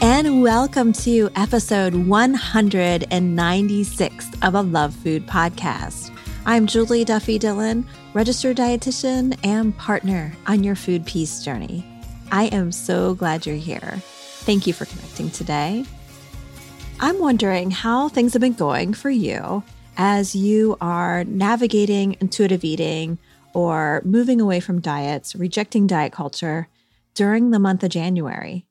And 0.00 0.42
welcome 0.42 0.92
to 0.94 1.28
episode 1.36 1.94
196 1.94 4.30
of 4.42 4.54
a 4.54 4.62
Love 4.62 4.94
Food 4.94 5.26
podcast. 5.26 6.10
I'm 6.46 6.66
Julie 6.66 7.04
Duffy 7.04 7.38
Dillon, 7.38 7.86
registered 8.14 8.56
dietitian 8.56 9.38
and 9.44 9.76
partner 9.76 10.32
on 10.46 10.64
your 10.64 10.74
food 10.74 11.04
peace 11.04 11.44
journey. 11.44 11.84
I 12.32 12.44
am 12.46 12.72
so 12.72 13.14
glad 13.14 13.44
you're 13.46 13.56
here. 13.56 14.00
Thank 14.44 14.66
you 14.66 14.72
for 14.72 14.86
connecting 14.86 15.30
today. 15.30 15.84
I'm 17.00 17.20
wondering 17.20 17.70
how 17.70 18.08
things 18.08 18.32
have 18.32 18.40
been 18.40 18.54
going 18.54 18.94
for 18.94 19.10
you 19.10 19.62
as 19.96 20.34
you 20.34 20.76
are 20.80 21.24
navigating 21.24 22.16
intuitive 22.20 22.64
eating 22.64 23.18
or 23.52 24.00
moving 24.04 24.40
away 24.40 24.60
from 24.60 24.80
diets, 24.80 25.34
rejecting 25.34 25.86
diet 25.86 26.12
culture 26.12 26.68
during 27.14 27.50
the 27.50 27.58
month 27.58 27.82
of 27.82 27.90
January 27.90 28.64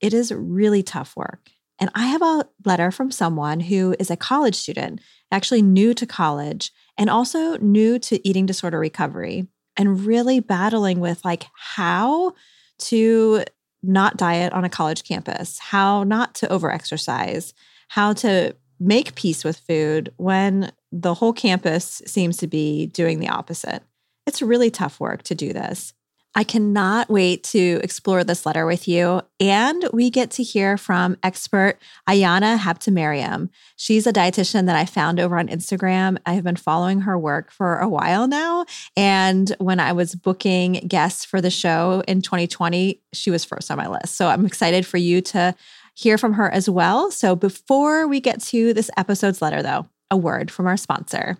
it 0.00 0.14
is 0.14 0.32
really 0.32 0.82
tough 0.82 1.16
work. 1.16 1.50
And 1.78 1.90
I 1.94 2.06
have 2.06 2.22
a 2.22 2.46
letter 2.64 2.90
from 2.90 3.10
someone 3.10 3.60
who 3.60 3.96
is 3.98 4.10
a 4.10 4.16
college 4.16 4.54
student, 4.54 5.00
actually 5.32 5.62
new 5.62 5.94
to 5.94 6.06
college, 6.06 6.72
and 6.98 7.08
also 7.08 7.56
new 7.58 7.98
to 8.00 8.28
eating 8.28 8.44
disorder 8.44 8.78
recovery, 8.78 9.46
and 9.76 10.04
really 10.04 10.40
battling 10.40 11.00
with 11.00 11.24
like 11.24 11.46
how 11.54 12.34
to 12.78 13.44
not 13.82 14.18
diet 14.18 14.52
on 14.52 14.64
a 14.64 14.68
college 14.68 15.04
campus, 15.04 15.58
how 15.58 16.04
not 16.04 16.34
to 16.34 16.46
overexercise, 16.48 17.54
how 17.88 18.12
to 18.12 18.54
make 18.78 19.14
peace 19.14 19.42
with 19.42 19.58
food 19.58 20.12
when 20.16 20.72
the 20.92 21.14
whole 21.14 21.32
campus 21.32 22.02
seems 22.06 22.36
to 22.38 22.46
be 22.46 22.86
doing 22.86 23.20
the 23.20 23.28
opposite. 23.28 23.82
It's 24.26 24.42
really 24.42 24.70
tough 24.70 25.00
work 25.00 25.22
to 25.24 25.34
do 25.34 25.52
this. 25.52 25.94
I 26.34 26.44
cannot 26.44 27.10
wait 27.10 27.42
to 27.44 27.80
explore 27.82 28.22
this 28.22 28.46
letter 28.46 28.64
with 28.64 28.86
you. 28.86 29.20
And 29.40 29.88
we 29.92 30.10
get 30.10 30.30
to 30.32 30.44
hear 30.44 30.76
from 30.76 31.16
expert 31.24 31.78
Ayana 32.08 32.56
Habtemariam. 32.56 33.48
She's 33.74 34.06
a 34.06 34.12
dietitian 34.12 34.66
that 34.66 34.76
I 34.76 34.84
found 34.84 35.18
over 35.18 35.38
on 35.38 35.48
Instagram. 35.48 36.18
I 36.26 36.34
have 36.34 36.44
been 36.44 36.54
following 36.54 37.00
her 37.00 37.18
work 37.18 37.50
for 37.50 37.78
a 37.78 37.88
while 37.88 38.28
now. 38.28 38.64
And 38.96 39.54
when 39.58 39.80
I 39.80 39.92
was 39.92 40.14
booking 40.14 40.74
guests 40.86 41.24
for 41.24 41.40
the 41.40 41.50
show 41.50 42.04
in 42.06 42.22
2020, 42.22 43.02
she 43.12 43.30
was 43.32 43.44
first 43.44 43.68
on 43.70 43.78
my 43.78 43.88
list. 43.88 44.14
So 44.14 44.28
I'm 44.28 44.46
excited 44.46 44.86
for 44.86 44.98
you 44.98 45.20
to 45.22 45.54
hear 45.94 46.16
from 46.16 46.34
her 46.34 46.48
as 46.48 46.70
well. 46.70 47.10
So 47.10 47.34
before 47.34 48.06
we 48.06 48.20
get 48.20 48.40
to 48.42 48.72
this 48.72 48.90
episode's 48.96 49.42
letter, 49.42 49.62
though, 49.62 49.88
a 50.12 50.16
word 50.16 50.50
from 50.50 50.68
our 50.68 50.76
sponsor. 50.76 51.38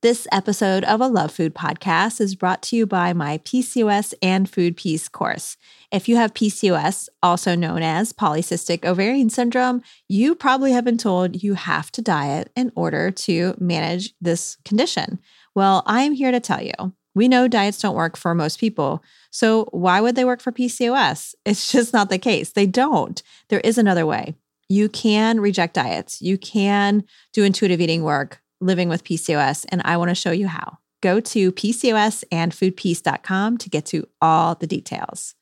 This 0.00 0.28
episode 0.30 0.84
of 0.84 1.00
a 1.00 1.08
Love 1.08 1.32
Food 1.32 1.56
podcast 1.56 2.20
is 2.20 2.36
brought 2.36 2.62
to 2.62 2.76
you 2.76 2.86
by 2.86 3.12
my 3.12 3.38
PCOS 3.38 4.14
and 4.22 4.48
Food 4.48 4.76
Peace 4.76 5.08
course. 5.08 5.56
If 5.90 6.08
you 6.08 6.14
have 6.14 6.34
PCOS, 6.34 7.08
also 7.20 7.56
known 7.56 7.82
as 7.82 8.12
polycystic 8.12 8.84
ovarian 8.84 9.28
syndrome, 9.28 9.82
you 10.06 10.36
probably 10.36 10.70
have 10.70 10.84
been 10.84 10.98
told 10.98 11.42
you 11.42 11.54
have 11.54 11.90
to 11.90 12.00
diet 12.00 12.52
in 12.54 12.70
order 12.76 13.10
to 13.10 13.56
manage 13.58 14.14
this 14.20 14.56
condition. 14.64 15.18
Well, 15.56 15.82
I 15.84 16.02
am 16.02 16.12
here 16.12 16.30
to 16.30 16.38
tell 16.38 16.62
you 16.62 16.94
we 17.16 17.26
know 17.26 17.48
diets 17.48 17.80
don't 17.80 17.96
work 17.96 18.16
for 18.16 18.36
most 18.36 18.60
people. 18.60 19.02
So, 19.32 19.64
why 19.72 20.00
would 20.00 20.14
they 20.14 20.24
work 20.24 20.40
for 20.40 20.52
PCOS? 20.52 21.34
It's 21.44 21.72
just 21.72 21.92
not 21.92 22.08
the 22.08 22.18
case. 22.18 22.52
They 22.52 22.66
don't. 22.66 23.20
There 23.48 23.58
is 23.64 23.78
another 23.78 24.06
way. 24.06 24.36
You 24.68 24.88
can 24.88 25.40
reject 25.40 25.74
diets, 25.74 26.22
you 26.22 26.38
can 26.38 27.02
do 27.32 27.42
intuitive 27.42 27.80
eating 27.80 28.04
work 28.04 28.40
living 28.60 28.88
with 28.88 29.04
PCOS, 29.04 29.66
and 29.70 29.82
I 29.84 29.96
want 29.96 30.10
to 30.10 30.14
show 30.14 30.30
you 30.30 30.48
how. 30.48 30.78
Go 31.00 31.20
to 31.20 31.52
PCOSandFoodPeace.com 31.52 33.58
to 33.58 33.70
get 33.70 33.86
to 33.86 34.08
all 34.20 34.54
the 34.54 34.66
details. 34.66 35.34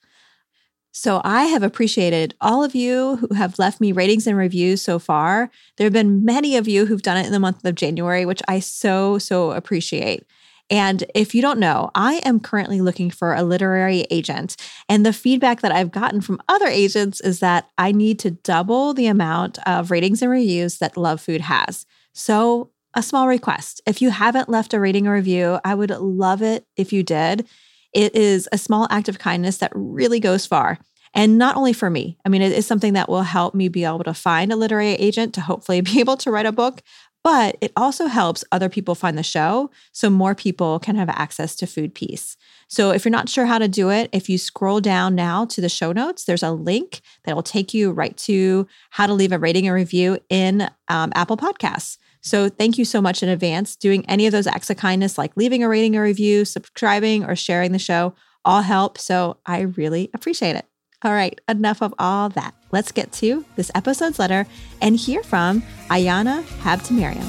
So, 0.92 1.20
I 1.24 1.44
have 1.44 1.62
appreciated 1.62 2.34
all 2.40 2.64
of 2.64 2.74
you 2.74 3.16
who 3.16 3.34
have 3.34 3.58
left 3.58 3.82
me 3.82 3.92
ratings 3.92 4.26
and 4.26 4.36
reviews 4.36 4.80
so 4.80 4.98
far. 4.98 5.50
There 5.76 5.84
have 5.84 5.92
been 5.92 6.24
many 6.24 6.56
of 6.56 6.66
you 6.66 6.86
who've 6.86 7.02
done 7.02 7.18
it 7.18 7.26
in 7.26 7.32
the 7.32 7.38
month 7.38 7.66
of 7.66 7.74
January, 7.74 8.24
which 8.24 8.40
I 8.48 8.60
so, 8.60 9.18
so 9.18 9.50
appreciate. 9.50 10.24
And 10.70 11.04
if 11.14 11.34
you 11.34 11.42
don't 11.42 11.60
know, 11.60 11.90
I 11.94 12.20
am 12.24 12.40
currently 12.40 12.80
looking 12.80 13.10
for 13.10 13.34
a 13.34 13.42
literary 13.42 14.06
agent. 14.10 14.56
And 14.88 15.06
the 15.06 15.12
feedback 15.12 15.60
that 15.60 15.72
I've 15.72 15.92
gotten 15.92 16.20
from 16.20 16.40
other 16.48 16.66
agents 16.66 17.20
is 17.20 17.40
that 17.40 17.70
I 17.78 17.92
need 17.92 18.18
to 18.20 18.30
double 18.30 18.92
the 18.92 19.06
amount 19.06 19.58
of 19.66 19.90
ratings 19.90 20.22
and 20.22 20.30
reviews 20.30 20.78
that 20.78 20.96
Love 20.96 21.20
Food 21.20 21.42
has. 21.42 21.86
So 22.14 22.70
a 22.96 23.02
small 23.02 23.28
request. 23.28 23.80
If 23.86 24.02
you 24.02 24.10
haven't 24.10 24.48
left 24.48 24.74
a 24.74 24.80
rating 24.80 25.06
or 25.06 25.12
review, 25.12 25.60
I 25.64 25.74
would 25.74 25.90
love 25.90 26.42
it 26.42 26.66
if 26.76 26.92
you 26.92 27.02
did. 27.02 27.46
It 27.92 28.16
is 28.16 28.48
a 28.50 28.58
small 28.58 28.88
act 28.90 29.08
of 29.08 29.18
kindness 29.18 29.58
that 29.58 29.72
really 29.74 30.18
goes 30.18 30.46
far. 30.46 30.78
And 31.14 31.38
not 31.38 31.56
only 31.56 31.72
for 31.72 31.88
me, 31.88 32.18
I 32.24 32.28
mean, 32.28 32.42
it 32.42 32.52
is 32.52 32.66
something 32.66 32.94
that 32.94 33.08
will 33.08 33.22
help 33.22 33.54
me 33.54 33.68
be 33.68 33.84
able 33.84 34.04
to 34.04 34.14
find 34.14 34.52
a 34.52 34.56
literary 34.56 34.94
agent 34.94 35.34
to 35.34 35.40
hopefully 35.40 35.80
be 35.82 36.00
able 36.00 36.16
to 36.18 36.30
write 36.30 36.46
a 36.46 36.52
book, 36.52 36.82
but 37.22 37.56
it 37.60 37.72
also 37.76 38.06
helps 38.06 38.44
other 38.52 38.68
people 38.68 38.94
find 38.94 39.18
the 39.18 39.22
show 39.22 39.70
so 39.92 40.08
more 40.08 40.34
people 40.34 40.78
can 40.78 40.96
have 40.96 41.08
access 41.08 41.56
to 41.56 41.66
Food 41.66 41.94
Peace. 41.94 42.36
So 42.68 42.90
if 42.90 43.04
you're 43.04 43.10
not 43.10 43.28
sure 43.28 43.46
how 43.46 43.58
to 43.58 43.68
do 43.68 43.90
it, 43.90 44.08
if 44.12 44.28
you 44.28 44.38
scroll 44.38 44.80
down 44.80 45.14
now 45.14 45.44
to 45.46 45.60
the 45.60 45.68
show 45.68 45.92
notes, 45.92 46.24
there's 46.24 46.42
a 46.42 46.52
link 46.52 47.00
that 47.24 47.34
will 47.34 47.42
take 47.42 47.74
you 47.74 47.90
right 47.90 48.16
to 48.18 48.66
how 48.90 49.06
to 49.06 49.14
leave 49.14 49.32
a 49.32 49.38
rating 49.38 49.66
and 49.66 49.74
review 49.74 50.18
in 50.28 50.68
um, 50.88 51.12
Apple 51.14 51.36
Podcasts. 51.36 51.98
So 52.26 52.48
thank 52.48 52.76
you 52.76 52.84
so 52.84 53.00
much 53.00 53.22
in 53.22 53.28
advance. 53.28 53.76
Doing 53.76 54.04
any 54.06 54.26
of 54.26 54.32
those 54.32 54.48
acts 54.48 54.68
of 54.68 54.76
kindness, 54.76 55.16
like 55.16 55.36
leaving 55.36 55.62
a 55.62 55.68
rating 55.68 55.94
or 55.94 56.02
review, 56.02 56.44
subscribing, 56.44 57.24
or 57.24 57.36
sharing 57.36 57.70
the 57.70 57.78
show, 57.78 58.14
all 58.44 58.62
help. 58.62 58.98
So 58.98 59.38
I 59.46 59.60
really 59.60 60.10
appreciate 60.12 60.56
it. 60.56 60.66
All 61.04 61.12
right, 61.12 61.40
enough 61.48 61.82
of 61.82 61.94
all 62.00 62.28
that. 62.30 62.52
Let's 62.72 62.90
get 62.90 63.12
to 63.12 63.44
this 63.54 63.70
episode's 63.76 64.18
letter 64.18 64.44
and 64.82 64.96
hear 64.96 65.22
from 65.22 65.62
Ayana 65.88 66.42
Habtemariam. 66.62 67.22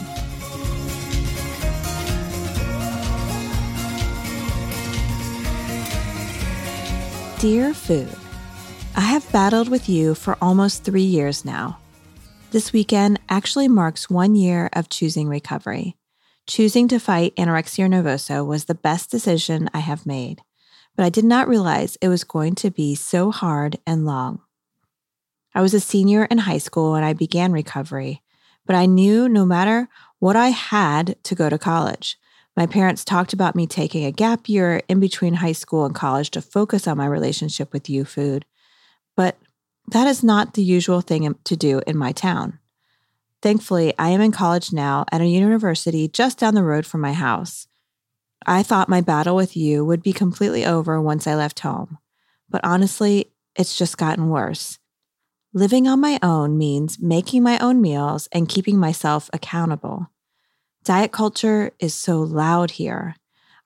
Dear 7.39 7.75
Food, 7.75 8.15
I 8.95 9.01
have 9.01 9.31
battled 9.31 9.69
with 9.69 9.87
you 9.87 10.15
for 10.15 10.35
almost 10.41 10.83
three 10.83 11.03
years 11.03 11.45
now. 11.45 11.77
This 12.57 12.73
weekend 12.73 13.19
actually 13.29 13.67
marks 13.67 14.09
one 14.09 14.33
year 14.33 14.67
of 14.73 14.89
choosing 14.89 15.27
recovery. 15.27 15.95
Choosing 16.47 16.87
to 16.87 16.97
fight 16.97 17.35
anorexia 17.35 17.87
nervosa 17.87 18.43
was 18.43 18.65
the 18.65 18.73
best 18.73 19.11
decision 19.11 19.69
I 19.75 19.77
have 19.77 20.07
made, 20.07 20.41
but 20.95 21.05
I 21.05 21.09
did 21.09 21.23
not 21.23 21.47
realize 21.47 21.97
it 22.01 22.07
was 22.07 22.23
going 22.23 22.55
to 22.55 22.71
be 22.71 22.95
so 22.95 23.29
hard 23.29 23.77
and 23.85 24.07
long. 24.07 24.41
I 25.53 25.61
was 25.61 25.75
a 25.75 25.79
senior 25.79 26.25
in 26.25 26.39
high 26.39 26.57
school 26.57 26.93
when 26.93 27.03
I 27.03 27.13
began 27.13 27.51
recovery, 27.51 28.23
but 28.65 28.75
I 28.75 28.87
knew 28.87 29.29
no 29.29 29.45
matter 29.45 29.87
what 30.17 30.35
I 30.35 30.47
had 30.47 31.15
to 31.25 31.35
go 31.35 31.49
to 31.49 31.59
college. 31.59 32.17
My 32.55 32.65
parents 32.65 33.05
talked 33.05 33.33
about 33.33 33.55
me 33.55 33.67
taking 33.67 34.03
a 34.03 34.11
gap 34.11 34.49
year 34.49 34.81
in 34.87 34.99
between 34.99 35.35
high 35.35 35.51
school 35.51 35.85
and 35.85 35.93
college 35.93 36.31
to 36.31 36.41
focus 36.41 36.87
on 36.87 36.97
my 36.97 37.05
relationship 37.05 37.71
with 37.71 37.87
you, 37.87 38.03
food, 38.03 38.45
but 39.15 39.37
that 39.87 40.07
is 40.07 40.23
not 40.23 40.53
the 40.53 40.63
usual 40.63 41.01
thing 41.01 41.35
to 41.43 41.55
do 41.55 41.81
in 41.87 41.97
my 41.97 42.11
town. 42.11 42.59
Thankfully, 43.41 43.93
I 43.97 44.09
am 44.09 44.21
in 44.21 44.31
college 44.31 44.73
now 44.73 45.05
at 45.11 45.21
a 45.21 45.25
university 45.27 46.07
just 46.07 46.39
down 46.39 46.55
the 46.55 46.63
road 46.63 46.85
from 46.85 47.01
my 47.01 47.13
house. 47.13 47.67
I 48.45 48.63
thought 48.63 48.89
my 48.89 49.01
battle 49.01 49.35
with 49.35 49.55
you 49.55 49.85
would 49.85 50.01
be 50.01 50.13
completely 50.13 50.65
over 50.65 51.01
once 51.01 51.27
I 51.27 51.35
left 51.35 51.59
home, 51.59 51.97
but 52.49 52.61
honestly, 52.63 53.31
it's 53.55 53.77
just 53.77 53.97
gotten 53.97 54.29
worse. 54.29 54.79
Living 55.53 55.87
on 55.87 55.99
my 55.99 56.19
own 56.21 56.57
means 56.57 56.99
making 56.99 57.41
my 57.41 57.57
own 57.59 57.81
meals 57.81 58.27
and 58.31 58.49
keeping 58.49 58.77
myself 58.77 59.29
accountable. 59.33 60.11
Diet 60.83 61.11
culture 61.11 61.71
is 61.79 61.93
so 61.93 62.21
loud 62.21 62.71
here. 62.71 63.15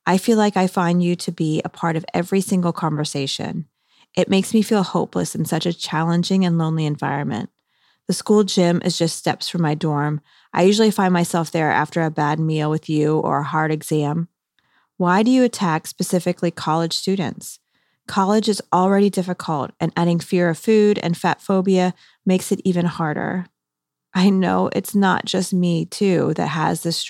I 0.06 0.18
feel 0.18 0.38
like 0.38 0.58
I 0.58 0.68
find 0.68 1.04
you 1.04 1.16
to 1.18 1.32
be 1.32 1.62
a 1.64 1.70
part 1.70 1.96
of 1.96 2.06
every 2.14 2.42
single 2.42 2.74
conversation. 2.74 3.68
It 4.16 4.30
makes 4.30 4.54
me 4.54 4.62
feel 4.62 4.84
hopeless 4.84 5.36
in 5.36 5.46
such 5.46 5.66
a 5.66 5.74
challenging 5.74 6.46
and 6.46 6.58
lonely 6.58 6.86
environment. 6.86 7.50
The 8.08 8.14
school 8.14 8.44
gym 8.44 8.82
is 8.84 8.98
just 8.98 9.18
steps 9.18 9.48
from 9.48 9.62
my 9.62 9.74
dorm. 9.74 10.22
I 10.54 10.64
usually 10.64 10.92
find 10.92 11.14
myself 11.14 11.52
there 11.52 11.72
after 11.72 12.02
a 12.02 12.12
bad 12.12 12.40
meal 12.40 12.70
with 12.70 12.90
you 12.90 13.20
or 13.20 13.40
a 13.40 13.44
hard 13.44 13.72
exam. 13.72 14.28
Why 14.98 15.24
do 15.24 15.32
you 15.32 15.44
attack 15.44 15.88
specifically 15.88 16.52
college 16.52 16.94
students? 16.94 17.60
College 18.08 18.50
is 18.50 18.62
already 18.74 19.10
difficult, 19.10 19.72
and 19.80 19.94
adding 19.96 20.20
fear 20.20 20.50
of 20.50 20.58
food 20.58 21.00
and 21.00 21.16
fat 21.16 21.40
phobia 21.40 21.94
makes 22.26 22.52
it 22.52 22.60
even 22.66 22.86
harder. 22.86 23.46
I 24.14 24.30
know 24.30 24.70
it's 24.76 24.94
not 24.94 25.24
just 25.24 25.54
me, 25.54 25.86
too, 25.86 26.34
that 26.36 26.48
has 26.48 26.84
this. 26.84 27.10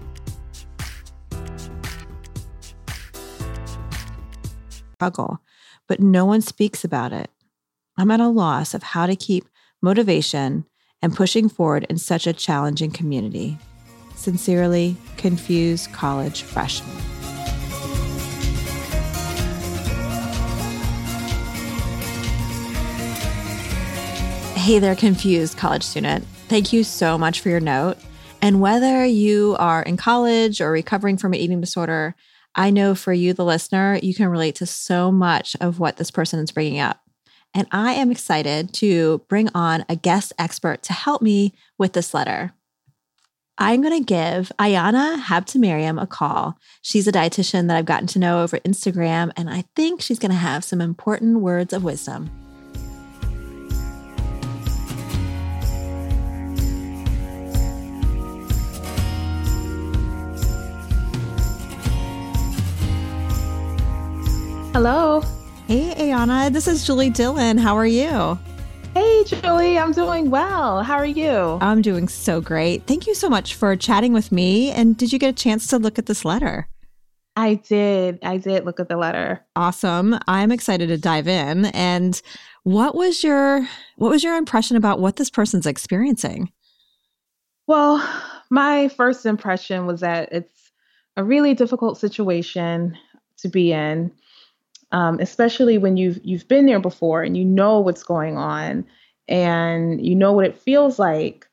Struggle, 5.01 5.39
but 5.87 5.99
no 5.99 6.25
one 6.25 6.41
speaks 6.41 6.83
about 6.83 7.11
it. 7.11 7.31
I'm 7.97 8.11
at 8.11 8.19
a 8.19 8.27
loss 8.27 8.75
of 8.75 8.83
how 8.83 9.07
to 9.07 9.15
keep 9.15 9.49
motivation 9.81 10.63
and 11.01 11.15
pushing 11.15 11.49
forward 11.49 11.87
in 11.89 11.97
such 11.97 12.27
a 12.27 12.33
challenging 12.33 12.91
community. 12.91 13.57
Sincerely, 14.13 14.95
confused 15.17 15.91
college 15.91 16.43
freshman. 16.43 16.95
Hey 24.53 24.77
there, 24.77 24.95
confused 24.95 25.57
college 25.57 25.81
student. 25.81 26.27
Thank 26.47 26.71
you 26.71 26.83
so 26.83 27.17
much 27.17 27.39
for 27.39 27.49
your 27.49 27.59
note. 27.59 27.97
And 28.39 28.61
whether 28.61 29.03
you 29.03 29.55
are 29.57 29.81
in 29.81 29.97
college 29.97 30.61
or 30.61 30.71
recovering 30.71 31.17
from 31.17 31.33
an 31.33 31.39
eating 31.39 31.59
disorder, 31.59 32.13
I 32.55 32.69
know 32.69 32.95
for 32.95 33.13
you, 33.13 33.33
the 33.33 33.45
listener, 33.45 33.99
you 34.01 34.13
can 34.13 34.27
relate 34.27 34.55
to 34.55 34.65
so 34.65 35.11
much 35.11 35.55
of 35.61 35.79
what 35.79 35.97
this 35.97 36.11
person 36.11 36.39
is 36.39 36.51
bringing 36.51 36.79
up. 36.79 37.01
And 37.53 37.67
I 37.71 37.93
am 37.93 38.11
excited 38.11 38.73
to 38.75 39.19
bring 39.27 39.49
on 39.53 39.85
a 39.89 39.95
guest 39.95 40.33
expert 40.39 40.83
to 40.83 40.93
help 40.93 41.21
me 41.21 41.53
with 41.77 41.93
this 41.93 42.13
letter. 42.13 42.53
I'm 43.57 43.81
going 43.81 43.99
to 43.99 44.05
give 44.05 44.51
Ayana 44.57 45.21
Habtemariam 45.21 46.01
a 46.01 46.07
call. 46.07 46.57
She's 46.81 47.07
a 47.07 47.11
dietitian 47.11 47.67
that 47.67 47.77
I've 47.77 47.85
gotten 47.85 48.07
to 48.07 48.19
know 48.19 48.41
over 48.41 48.57
Instagram, 48.59 49.31
and 49.35 49.49
I 49.49 49.65
think 49.75 50.01
she's 50.01 50.19
going 50.19 50.31
to 50.31 50.37
have 50.37 50.63
some 50.63 50.81
important 50.81 51.41
words 51.41 51.73
of 51.73 51.83
wisdom. 51.83 52.31
Hello. 64.73 65.19
Hey, 65.67 65.93
Ayana. 65.97 66.49
This 66.49 66.65
is 66.65 66.85
Julie 66.85 67.09
Dillon. 67.09 67.57
How 67.57 67.75
are 67.75 67.85
you? 67.85 68.39
Hey, 68.93 69.25
Julie. 69.25 69.77
I'm 69.77 69.91
doing 69.91 70.29
well. 70.29 70.81
How 70.81 70.95
are 70.95 71.05
you? 71.05 71.59
I'm 71.59 71.81
doing 71.81 72.07
so 72.07 72.39
great. 72.39 72.87
Thank 72.87 73.05
you 73.05 73.13
so 73.13 73.29
much 73.29 73.55
for 73.55 73.75
chatting 73.75 74.13
with 74.13 74.31
me. 74.31 74.71
And 74.71 74.95
did 74.95 75.11
you 75.11 75.19
get 75.19 75.27
a 75.27 75.33
chance 75.33 75.67
to 75.67 75.77
look 75.77 75.99
at 75.99 76.05
this 76.05 76.23
letter? 76.23 76.69
I 77.35 77.55
did. 77.55 78.19
I 78.23 78.37
did 78.37 78.63
look 78.63 78.79
at 78.79 78.87
the 78.87 78.95
letter. 78.95 79.45
Awesome. 79.57 80.17
I'm 80.29 80.53
excited 80.53 80.87
to 80.87 80.97
dive 80.97 81.27
in. 81.27 81.65
And 81.65 82.21
what 82.63 82.95
was 82.95 83.25
your 83.25 83.67
what 83.97 84.09
was 84.09 84.23
your 84.23 84.37
impression 84.37 84.77
about 84.77 85.01
what 85.01 85.17
this 85.17 85.29
person's 85.29 85.65
experiencing? 85.65 86.49
Well, 87.67 88.01
my 88.49 88.87
first 88.87 89.25
impression 89.25 89.85
was 89.85 89.99
that 89.99 90.31
it's 90.31 90.71
a 91.17 91.25
really 91.25 91.55
difficult 91.55 91.97
situation 91.97 92.97
to 93.39 93.49
be 93.49 93.73
in 93.73 94.13
um, 94.91 95.19
especially 95.19 95.77
when 95.77 95.97
you've 95.97 96.19
you've 96.23 96.47
been 96.47 96.65
there 96.65 96.79
before 96.79 97.23
and 97.23 97.37
you 97.37 97.45
know 97.45 97.79
what's 97.79 98.03
going 98.03 98.37
on 98.37 98.85
and 99.27 100.05
you 100.05 100.15
know 100.15 100.33
what 100.33 100.45
it 100.45 100.57
feels 100.57 100.99
like 100.99 101.47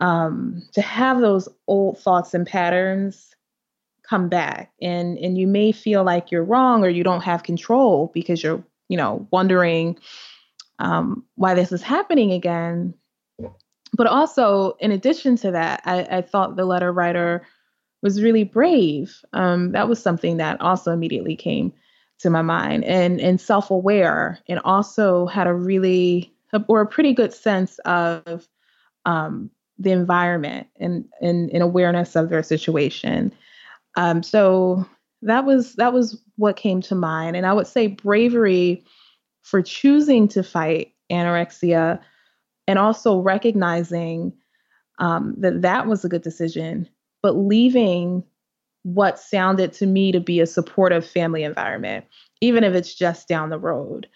um, 0.00 0.62
to 0.72 0.80
have 0.80 1.20
those 1.20 1.48
old 1.66 1.98
thoughts 1.98 2.34
and 2.34 2.46
patterns 2.46 3.34
come 4.08 4.28
back. 4.28 4.72
And 4.80 5.18
and 5.18 5.36
you 5.38 5.46
may 5.46 5.72
feel 5.72 6.04
like 6.04 6.30
you're 6.30 6.44
wrong 6.44 6.84
or 6.84 6.88
you 6.88 7.04
don't 7.04 7.22
have 7.22 7.42
control 7.42 8.10
because 8.14 8.42
you're 8.42 8.62
you 8.88 8.96
know 8.96 9.26
wondering 9.30 9.98
um, 10.78 11.24
why 11.34 11.54
this 11.54 11.72
is 11.72 11.82
happening 11.82 12.32
again. 12.32 12.94
But 13.96 14.06
also 14.06 14.76
in 14.80 14.92
addition 14.92 15.36
to 15.36 15.50
that 15.52 15.82
I, 15.84 16.18
I 16.18 16.22
thought 16.22 16.56
the 16.56 16.64
letter 16.64 16.92
writer 16.92 17.46
was 18.02 18.22
really 18.22 18.44
brave. 18.44 19.20
Um, 19.32 19.72
that 19.72 19.88
was 19.88 20.00
something 20.00 20.36
that 20.36 20.60
also 20.60 20.92
immediately 20.92 21.36
came 21.36 21.72
to 22.18 22.30
my 22.30 22.42
mind 22.42 22.84
and 22.84 23.20
and 23.20 23.40
self-aware 23.40 24.38
and 24.48 24.60
also 24.64 25.26
had 25.26 25.46
a 25.46 25.54
really 25.54 26.32
or 26.68 26.80
a 26.80 26.86
pretty 26.86 27.12
good 27.12 27.32
sense 27.32 27.78
of 27.80 28.48
um, 29.04 29.50
the 29.78 29.90
environment 29.90 30.66
and, 30.80 31.04
and, 31.20 31.50
and 31.50 31.62
awareness 31.62 32.16
of 32.16 32.30
their 32.30 32.42
situation. 32.42 33.32
Um, 33.96 34.22
so 34.22 34.86
that 35.22 35.44
was 35.44 35.74
that 35.74 35.92
was 35.92 36.20
what 36.36 36.56
came 36.56 36.80
to 36.82 36.94
mind. 36.94 37.36
And 37.36 37.46
i 37.46 37.52
would 37.52 37.66
say 37.66 37.88
bravery 37.88 38.84
for 39.42 39.62
choosing 39.62 40.28
to 40.28 40.42
fight 40.42 40.92
anorexia 41.10 42.00
and 42.66 42.78
also 42.78 43.18
recognizing 43.18 44.32
um, 44.98 45.34
that 45.38 45.62
that 45.62 45.86
was 45.86 46.04
a 46.04 46.08
good 46.08 46.22
decision 46.22 46.88
but 47.22 47.36
leaving 47.36 48.22
what 48.94 49.18
sounded 49.18 49.72
to 49.74 49.86
me 49.86 50.12
to 50.12 50.20
be 50.20 50.40
a 50.40 50.46
supportive 50.46 51.06
family 51.06 51.42
environment, 51.42 52.06
even 52.40 52.64
if 52.64 52.74
it's 52.74 52.94
just 52.94 53.28
down 53.28 53.50
the 53.50 53.58
road. 53.58 54.08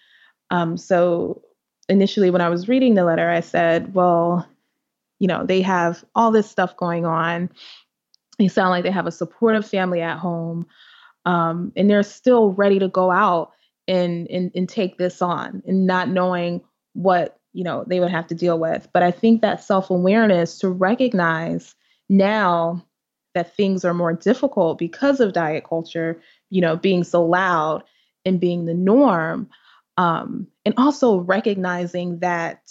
Um, 0.49 0.77
so 0.77 1.43
initially, 1.89 2.31
when 2.31 2.41
I 2.41 2.49
was 2.49 2.67
reading 2.67 2.95
the 2.95 3.05
letter, 3.05 3.29
I 3.29 3.41
said, 3.41 3.93
well, 3.93 4.47
you 5.19 5.27
know, 5.27 5.45
they 5.45 5.61
have 5.61 6.03
all 6.15 6.31
this 6.31 6.49
stuff 6.49 6.75
going 6.75 7.05
on. 7.05 7.49
They 8.39 8.47
sound 8.47 8.71
like 8.71 8.83
they 8.83 8.91
have 8.91 9.07
a 9.07 9.11
supportive 9.11 9.67
family 9.67 10.01
at 10.01 10.17
home. 10.17 10.65
Um, 11.25 11.71
and 11.75 11.89
they're 11.89 12.03
still 12.03 12.51
ready 12.51 12.79
to 12.79 12.87
go 12.87 13.11
out 13.11 13.51
and, 13.87 14.27
and 14.29 14.51
and 14.55 14.67
take 14.67 14.97
this 14.97 15.21
on 15.21 15.61
and 15.67 15.85
not 15.85 16.09
knowing 16.09 16.61
what 16.93 17.37
you 17.53 17.63
know 17.63 17.83
they 17.87 17.99
would 17.99 18.11
have 18.11 18.27
to 18.27 18.35
deal 18.35 18.59
with. 18.59 18.87
But 18.91 19.03
I 19.03 19.11
think 19.11 19.41
that 19.41 19.63
self-awareness 19.63 20.57
to 20.59 20.69
recognize 20.69 21.75
now 22.09 22.83
that 23.33 23.55
things 23.55 23.83
are 23.83 23.93
more 23.93 24.13
difficult 24.13 24.77
because 24.77 25.19
of 25.19 25.33
diet 25.33 25.63
culture, 25.67 26.21
you 26.49 26.61
know, 26.61 26.75
being 26.75 27.03
so 27.03 27.25
loud 27.25 27.83
and 28.25 28.39
being 28.39 28.65
the 28.65 28.73
norm. 28.73 29.49
Um, 29.97 30.47
and 30.65 30.73
also 30.77 31.17
recognizing 31.17 32.19
that 32.19 32.61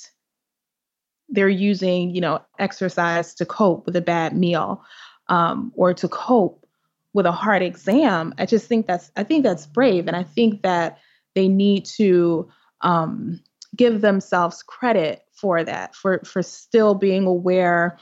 they're 1.28 1.48
using, 1.48 2.14
you 2.14 2.20
know, 2.20 2.40
exercise 2.58 3.34
to 3.34 3.46
cope 3.46 3.86
with 3.86 3.96
a 3.96 4.00
bad 4.00 4.36
meal 4.36 4.84
um, 5.28 5.72
or 5.74 5.94
to 5.94 6.08
cope 6.08 6.66
with 7.14 7.26
a 7.26 7.32
hard 7.32 7.62
exam. 7.62 8.34
I 8.38 8.46
just 8.46 8.66
think 8.66 8.86
that's 8.86 9.10
I 9.16 9.24
think 9.24 9.44
that's 9.44 9.66
brave, 9.66 10.06
and 10.06 10.16
I 10.16 10.22
think 10.22 10.62
that 10.62 10.98
they 11.34 11.48
need 11.48 11.86
to 11.96 12.48
um, 12.80 13.40
give 13.74 14.00
themselves 14.00 14.62
credit 14.62 15.22
for 15.32 15.62
that, 15.64 15.94
for 15.94 16.20
for 16.24 16.42
still 16.42 16.94
being 16.94 17.26
aware 17.26 17.98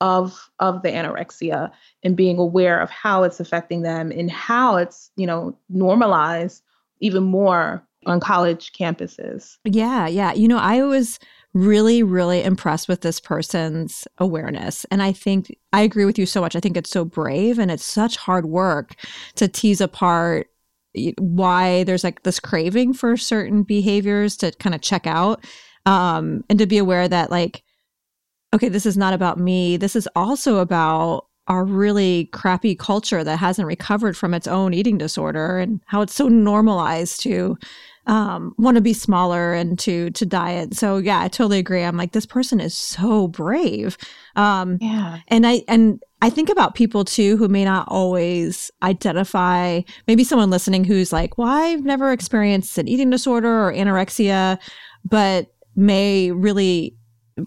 of 0.00 0.50
of 0.58 0.82
the 0.82 0.90
anorexia 0.90 1.70
and 2.02 2.16
being 2.16 2.38
aware 2.38 2.80
of 2.80 2.90
how 2.90 3.22
it's 3.22 3.40
affecting 3.40 3.82
them 3.82 4.10
and 4.10 4.30
how 4.30 4.76
it's 4.76 5.10
you 5.16 5.26
know 5.26 5.56
normalized 5.68 6.62
even 7.00 7.22
more 7.22 7.86
on 8.06 8.20
college 8.20 8.72
campuses. 8.72 9.56
Yeah 9.64 10.06
yeah. 10.06 10.32
You 10.32 10.48
know 10.48 10.58
i 10.58 10.82
was 10.82 11.18
really 11.54 12.02
really 12.02 12.42
impressed 12.42 12.86
with 12.86 13.00
this 13.00 13.18
person's 13.18 14.06
awareness 14.18 14.84
and 14.90 15.02
i 15.02 15.10
think 15.10 15.56
i 15.72 15.80
agree 15.80 16.04
with 16.04 16.18
you 16.18 16.26
so 16.26 16.42
much. 16.42 16.54
I 16.54 16.60
think 16.60 16.76
it's 16.76 16.90
so 16.90 17.04
brave 17.04 17.58
and 17.58 17.70
it's 17.70 17.84
such 17.84 18.16
hard 18.16 18.44
work 18.46 18.94
to 19.36 19.48
tease 19.48 19.80
apart 19.80 20.48
why 21.18 21.84
there's 21.84 22.04
like 22.04 22.22
this 22.22 22.40
craving 22.40 22.92
for 22.92 23.16
certain 23.16 23.62
behaviors 23.62 24.36
to 24.38 24.52
kind 24.52 24.74
of 24.74 24.82
check 24.82 25.06
out 25.06 25.44
um 25.86 26.44
and 26.50 26.58
to 26.58 26.66
be 26.66 26.78
aware 26.78 27.08
that 27.08 27.30
like 27.30 27.62
okay, 28.54 28.68
this 28.68 28.86
is 28.86 28.96
not 28.96 29.14
about 29.14 29.38
me. 29.38 29.76
This 29.76 29.96
is 29.96 30.08
also 30.14 30.58
about 30.58 31.26
our 31.48 31.64
really 31.64 32.26
crappy 32.32 32.74
culture 32.74 33.22
that 33.22 33.38
hasn't 33.38 33.68
recovered 33.68 34.16
from 34.16 34.34
its 34.34 34.46
own 34.46 34.74
eating 34.74 34.98
disorder 34.98 35.58
and 35.58 35.80
how 35.86 36.02
it's 36.02 36.14
so 36.14 36.28
normalized 36.28 37.20
to 37.22 37.56
um, 38.06 38.54
want 38.56 38.76
to 38.76 38.80
be 38.80 38.92
smaller 38.92 39.52
and 39.52 39.78
to 39.80 40.10
to 40.10 40.24
diet. 40.24 40.74
So 40.74 40.98
yeah, 40.98 41.20
I 41.20 41.28
totally 41.28 41.58
agree. 41.58 41.82
I'm 41.82 41.96
like, 41.96 42.12
this 42.12 42.26
person 42.26 42.60
is 42.60 42.76
so 42.76 43.28
brave. 43.28 43.96
Um, 44.36 44.78
yeah, 44.80 45.18
and 45.28 45.46
I 45.46 45.62
and 45.66 46.02
I 46.22 46.30
think 46.30 46.48
about 46.48 46.74
people 46.74 47.04
too 47.04 47.36
who 47.36 47.48
may 47.48 47.64
not 47.64 47.88
always 47.88 48.70
identify. 48.82 49.82
Maybe 50.06 50.24
someone 50.24 50.50
listening 50.50 50.84
who's 50.84 51.12
like, 51.12 51.36
well, 51.36 51.48
I've 51.48 51.84
never 51.84 52.12
experienced 52.12 52.78
an 52.78 52.88
eating 52.88 53.10
disorder 53.10 53.68
or 53.68 53.72
anorexia, 53.72 54.58
but 55.04 55.52
may 55.74 56.30
really 56.30 56.96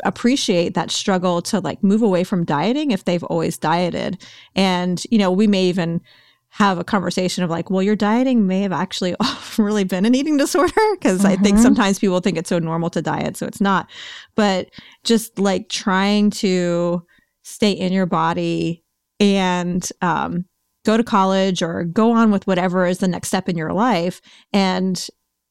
appreciate 0.03 0.74
that 0.75 0.91
struggle 0.91 1.41
to 1.41 1.60
like 1.60 1.84
move 1.84 2.01
away 2.01 2.24
from 2.24 2.46
dieting 2.46 2.91
if 2.91 3.05
they've 3.05 3.24
always 3.24 3.58
dieted. 3.58 4.24
And, 4.55 5.01
you 5.10 5.17
know, 5.17 5.31
we 5.31 5.48
may 5.48 5.65
even 5.65 6.01
have 6.50 6.79
a 6.79 6.84
conversation 6.84 7.43
of 7.43 7.50
like, 7.50 7.69
well, 7.69 7.84
your 7.84 7.96
dieting 7.96 8.48
may 8.48 8.62
have 8.62 8.72
actually 8.72 9.15
really 9.58 9.84
been 9.84 10.05
an 10.05 10.15
eating 10.15 10.38
disorder 10.38 10.74
because 10.93 11.19
mm-hmm. 11.19 11.27
I 11.27 11.36
think 11.36 11.55
mm-hmm. 11.55 11.63
sometimes 11.63 12.00
people 12.00 12.19
think 12.19 12.38
it's 12.38 12.50
so 12.50 12.60
normal 12.60 12.89
to 12.91 13.01
diet, 13.01 13.38
so 13.38 13.46
it's 13.46 13.62
not. 13.62 13.89
But 14.36 14.69
just 15.03 15.38
like 15.39 15.69
trying 15.69 16.31
to 16.31 17.03
stay 17.43 17.72
in 17.72 17.93
your 17.93 18.05
body 18.05 18.84
and 19.19 19.88
um, 20.01 20.46
go 20.86 20.98
to 20.98 21.03
college 21.03 21.62
or 21.62 21.84
go 21.84 22.12
on 22.12 22.31
with 22.31 22.48
whatever 22.48 22.86
is 22.86 23.00
the 23.00 23.08
next 23.08 23.27
step 23.27 23.50
in 23.50 23.58
your 23.58 23.74
life 23.74 24.22
and 24.53 25.08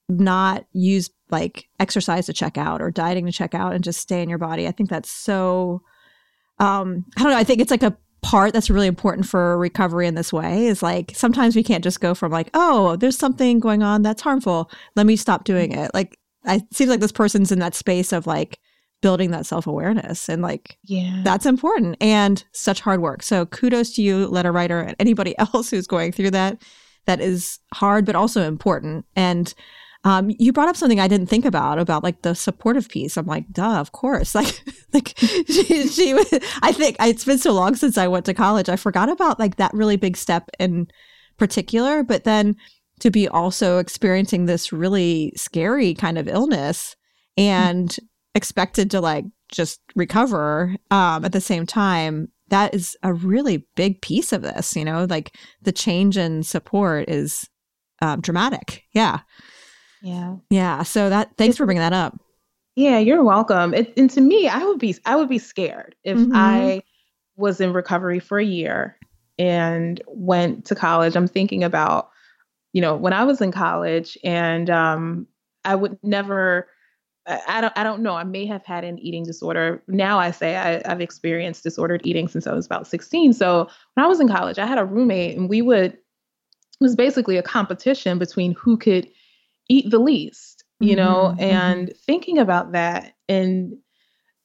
not 0.09 0.65
use 0.73 1.11
like 1.31 1.69
exercise 1.79 2.27
to 2.27 2.33
check 2.33 2.59
out 2.59 2.81
or 2.81 2.91
dieting 2.91 3.27
to 3.27 3.33
check 3.33 3.55
out 3.55 3.75
and 3.75 3.85
just 3.85 4.01
stay 4.01 4.23
in 4.23 4.29
your 4.29 4.39
body. 4.39 4.67
I 4.67 4.73
think 4.73 4.91
that's 4.91 5.11
so 5.11 5.83
um 6.59 7.05
I 7.17 7.23
don't 7.23 7.33
know, 7.33 7.39
I 7.39 7.45
think 7.45 7.61
it's 7.61 7.71
like 7.71 7.83
a 7.83 7.97
part 8.21 8.53
that's 8.53 8.71
really 8.71 8.89
important 8.89 9.27
for 9.27 9.57
recovery 9.59 10.07
in 10.07 10.15
this 10.15 10.33
way 10.33 10.67
is 10.67 10.83
like 10.83 11.13
sometimes 11.15 11.55
we 11.55 11.63
can't 11.63 11.85
just 11.85 12.01
go 12.01 12.15
from 12.15 12.33
like, 12.33 12.51
oh, 12.55 12.97
there's 12.97 13.17
something 13.17 13.61
going 13.61 13.83
on 13.83 14.03
that's 14.03 14.23
harmful. 14.23 14.71
Let 14.97 15.07
me 15.07 15.17
stop 15.17 15.45
doing 15.45 15.73
it. 15.73 15.93
Like 15.95 16.19
I 16.45 16.63
seems 16.73 16.91
like 16.91 17.01
this 17.01 17.13
person's 17.13 17.53
in 17.53 17.59
that 17.61 17.75
space 17.75 18.13
of 18.13 18.27
like 18.27 18.59
building 19.01 19.31
that 19.31 19.47
self-awareness 19.47 20.29
and 20.29 20.43
like 20.43 20.77
yeah 20.83 21.21
that's 21.23 21.47
important 21.47 21.97
and 22.01 22.45
such 22.53 22.81
hard 22.81 23.01
work 23.01 23.23
so 23.23 23.47
kudos 23.47 23.93
to 23.95 24.03
you 24.03 24.27
letter 24.27 24.51
writer 24.51 24.81
and 24.81 24.97
anybody 24.99 25.39
else 25.55 25.71
who's 25.71 25.87
going 25.87 26.11
through 26.11 26.31
that 26.31 26.61
that 27.07 27.21
is 27.21 27.61
hard 27.75 28.05
but 28.05 28.17
also 28.17 28.43
important 28.43 29.05
and 29.15 29.55
um, 30.05 30.31
you 30.39 30.53
brought 30.53 30.69
up 30.69 30.77
something 30.77 31.01
I 31.01 31.09
didn't 31.09 31.27
think 31.27 31.45
about 31.45 31.79
about 31.79 32.05
like 32.05 32.23
the 32.23 32.35
supportive 32.35 32.89
piece. 32.89 33.17
I'm 33.17 33.27
like, 33.27 33.51
duh, 33.51 33.79
of 33.81 33.93
course. 33.93 34.35
Like, 34.39 34.63
like 34.93 35.15
she, 35.19 35.89
she 35.89 36.13
I 36.63 36.73
think 36.73 36.97
it's 37.01 37.25
been 37.25 37.39
so 37.39 37.53
long 37.53 37.75
since 37.75 37.99
I 37.99 38.09
went 38.09 38.25
to 38.27 38.35
college. 38.35 38.69
I 38.69 38.77
forgot 38.77 39.09
about 39.09 39.39
like 39.39 39.57
that 39.57 39.75
really 39.75 39.97
big 39.97 40.17
step 40.17 40.49
in 40.59 40.87
particular. 41.37 42.03
But 42.03 42.25
then 42.25 42.57
to 43.01 43.11
be 43.11 43.29
also 43.29 43.79
experiencing 43.79 44.47
this 44.47 44.73
really 44.73 45.33
scary 45.37 45.95
kind 45.95 46.17
of 46.17 46.29
illness 46.29 46.97
and 47.37 47.95
expected 48.35 48.91
to 48.93 49.01
like 49.01 49.25
just 49.51 49.81
recover 49.95 50.77
um, 50.91 51.25
at 51.25 51.33
the 51.33 51.41
same 51.41 51.67
time 51.67 52.29
that 52.49 52.75
is 52.75 52.97
a 53.03 53.13
really 53.13 53.67
big 53.77 54.01
piece 54.01 54.33
of 54.33 54.43
this, 54.43 54.75
you 54.75 54.85
know, 54.85 55.07
like 55.09 55.37
the 55.63 55.73
change 55.73 56.17
in 56.17 56.43
support 56.43 57.09
is 57.09 57.49
um, 58.01 58.21
dramatic. 58.21 58.85
Yeah. 58.93 59.21
Yeah. 60.03 60.37
Yeah. 60.51 60.83
So 60.83 61.09
that, 61.11 61.37
thanks 61.37 61.57
for 61.57 61.67
bringing 61.67 61.81
that 61.81 61.93
up. 61.93 62.19
Yeah, 62.77 62.99
you're 62.99 63.25
welcome. 63.25 63.75
It, 63.75 63.93
and 63.97 64.09
to 64.11 64.21
me, 64.21 64.49
I 64.49 64.65
would 64.65 64.79
be, 64.79 64.97
I 65.05 65.17
would 65.17 65.29
be 65.29 65.39
scared 65.39 65.97
if 66.05 66.17
mm-hmm. 66.17 66.33
I 66.35 66.83
was 67.37 67.61
in 67.61 67.73
recovery 67.73 68.21
for 68.21 68.39
a 68.39 68.45
year 68.45 68.97
and 69.39 70.01
went 70.07 70.65
to 70.67 70.75
college. 70.75 71.17
I'm 71.17 71.27
thinking 71.27 71.65
about, 71.65 72.11
you 72.73 72.81
know, 72.81 72.95
when 72.95 73.13
I 73.13 73.25
was 73.25 73.41
in 73.41 73.53
college 73.53 74.19
and 74.23 74.71
um, 74.71 75.27
I 75.65 75.75
would 75.75 75.99
never, 76.03 76.69
I 77.27 77.61
don't 77.61 77.73
I 77.77 77.83
don't 77.83 78.03
know. 78.03 78.15
I 78.15 78.25
may 78.25 78.47
have 78.47 78.65
had 78.65 78.85
an 78.85 78.99
eating 78.99 79.23
disorder. 79.23 79.83
Now 79.87 80.19
I 80.19 80.31
say 80.31 80.57
I, 80.57 80.89
have 80.89 81.01
experienced 81.01 81.63
disordered 81.63 82.01
eating 82.05 82.27
since 82.27 82.47
I 82.47 82.55
was 82.55 82.65
about 82.65 82.87
16. 82.87 83.35
So 83.35 83.69
when 83.95 84.05
I 84.05 84.09
was 84.09 84.19
in 84.19 84.29
college, 84.29 84.59
I 84.59 84.67
had 84.67 84.79
a 84.79 84.85
roommate 84.85 85.37
and 85.37 85.49
we 85.49 85.61
would 85.63 85.93
it 85.93 86.85
was 86.85 86.97
basically 86.97 87.37
a 87.37 87.43
competition 87.43 88.19
between 88.19 88.55
who 88.55 88.77
could 88.77 89.09
eat 89.69 89.91
the 89.91 89.99
least, 89.99 90.65
you 90.81 90.97
mm-hmm, 90.97 91.05
know, 91.05 91.15
mm-hmm. 91.33 91.41
and 91.41 91.93
thinking 92.07 92.39
about 92.39 92.73
that 92.73 93.15
and 93.29 93.77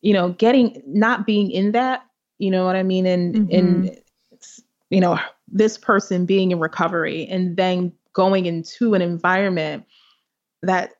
you 0.01 0.13
know, 0.13 0.33
getting 0.33 0.83
not 0.85 1.25
being 1.25 1.49
in 1.49 1.71
that, 1.71 2.05
you 2.37 2.51
know 2.51 2.65
what 2.65 2.75
I 2.75 2.83
mean? 2.83 3.05
And 3.05 3.35
mm-hmm. 3.35 3.55
and 3.55 3.97
you 4.89 5.01
know, 5.01 5.17
this 5.47 5.77
person 5.77 6.25
being 6.25 6.51
in 6.51 6.59
recovery 6.59 7.25
and 7.27 7.57
then 7.57 7.91
going 8.11 8.45
into 8.45 8.93
an 8.93 9.01
environment 9.01 9.85
that 10.61 10.91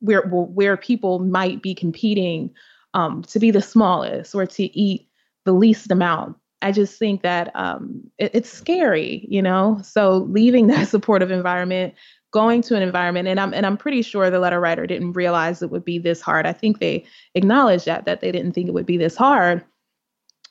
where 0.00 0.22
where 0.22 0.76
people 0.76 1.20
might 1.20 1.62
be 1.62 1.74
competing 1.74 2.50
um, 2.94 3.22
to 3.22 3.38
be 3.38 3.50
the 3.50 3.62
smallest 3.62 4.34
or 4.34 4.46
to 4.46 4.78
eat 4.78 5.08
the 5.44 5.52
least 5.52 5.90
amount. 5.90 6.36
I 6.62 6.72
just 6.72 6.98
think 6.98 7.22
that 7.22 7.54
um, 7.54 8.10
it, 8.18 8.30
it's 8.34 8.50
scary, 8.50 9.26
you 9.28 9.42
know. 9.42 9.80
So 9.82 10.26
leaving 10.30 10.66
that 10.68 10.88
supportive 10.88 11.30
environment, 11.30 11.94
going 12.34 12.62
to 12.62 12.74
an 12.74 12.82
environment, 12.82 13.28
and 13.28 13.38
I'm 13.38 13.54
and 13.54 13.64
I'm 13.64 13.76
pretty 13.76 14.02
sure 14.02 14.28
the 14.28 14.40
letter 14.40 14.58
writer 14.58 14.88
didn't 14.88 15.12
realize 15.12 15.62
it 15.62 15.70
would 15.70 15.84
be 15.84 15.98
this 15.98 16.20
hard. 16.20 16.46
I 16.46 16.52
think 16.52 16.80
they 16.80 17.04
acknowledged 17.36 17.86
that 17.86 18.06
that 18.06 18.20
they 18.20 18.32
didn't 18.32 18.52
think 18.52 18.66
it 18.66 18.74
would 18.74 18.84
be 18.84 18.98
this 18.98 19.16
hard. 19.16 19.64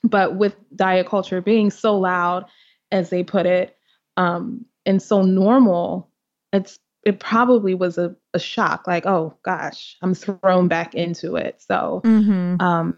But 0.01 0.37
with 0.37 0.55
diet 0.75 1.07
culture 1.07 1.41
being 1.41 1.69
so 1.69 1.99
loud, 1.99 2.45
as 2.91 3.09
they 3.09 3.21
put 3.21 3.45
it, 3.45 3.75
um, 4.15 4.65
and 4.85 5.01
so 5.01 5.23
normal, 5.23 6.09
it's 6.53 6.79
it 7.03 7.19
probably 7.19 7.75
was 7.75 7.97
a, 7.97 8.15
a 8.33 8.39
shock 8.39 8.87
like 8.87 9.05
oh 9.05 9.37
gosh 9.43 9.97
i'm 10.01 10.13
thrown 10.13 10.69
back 10.69 10.95
into 10.95 11.35
it 11.35 11.61
so 11.61 12.01
mm-hmm. 12.05 12.55
um 12.61 12.97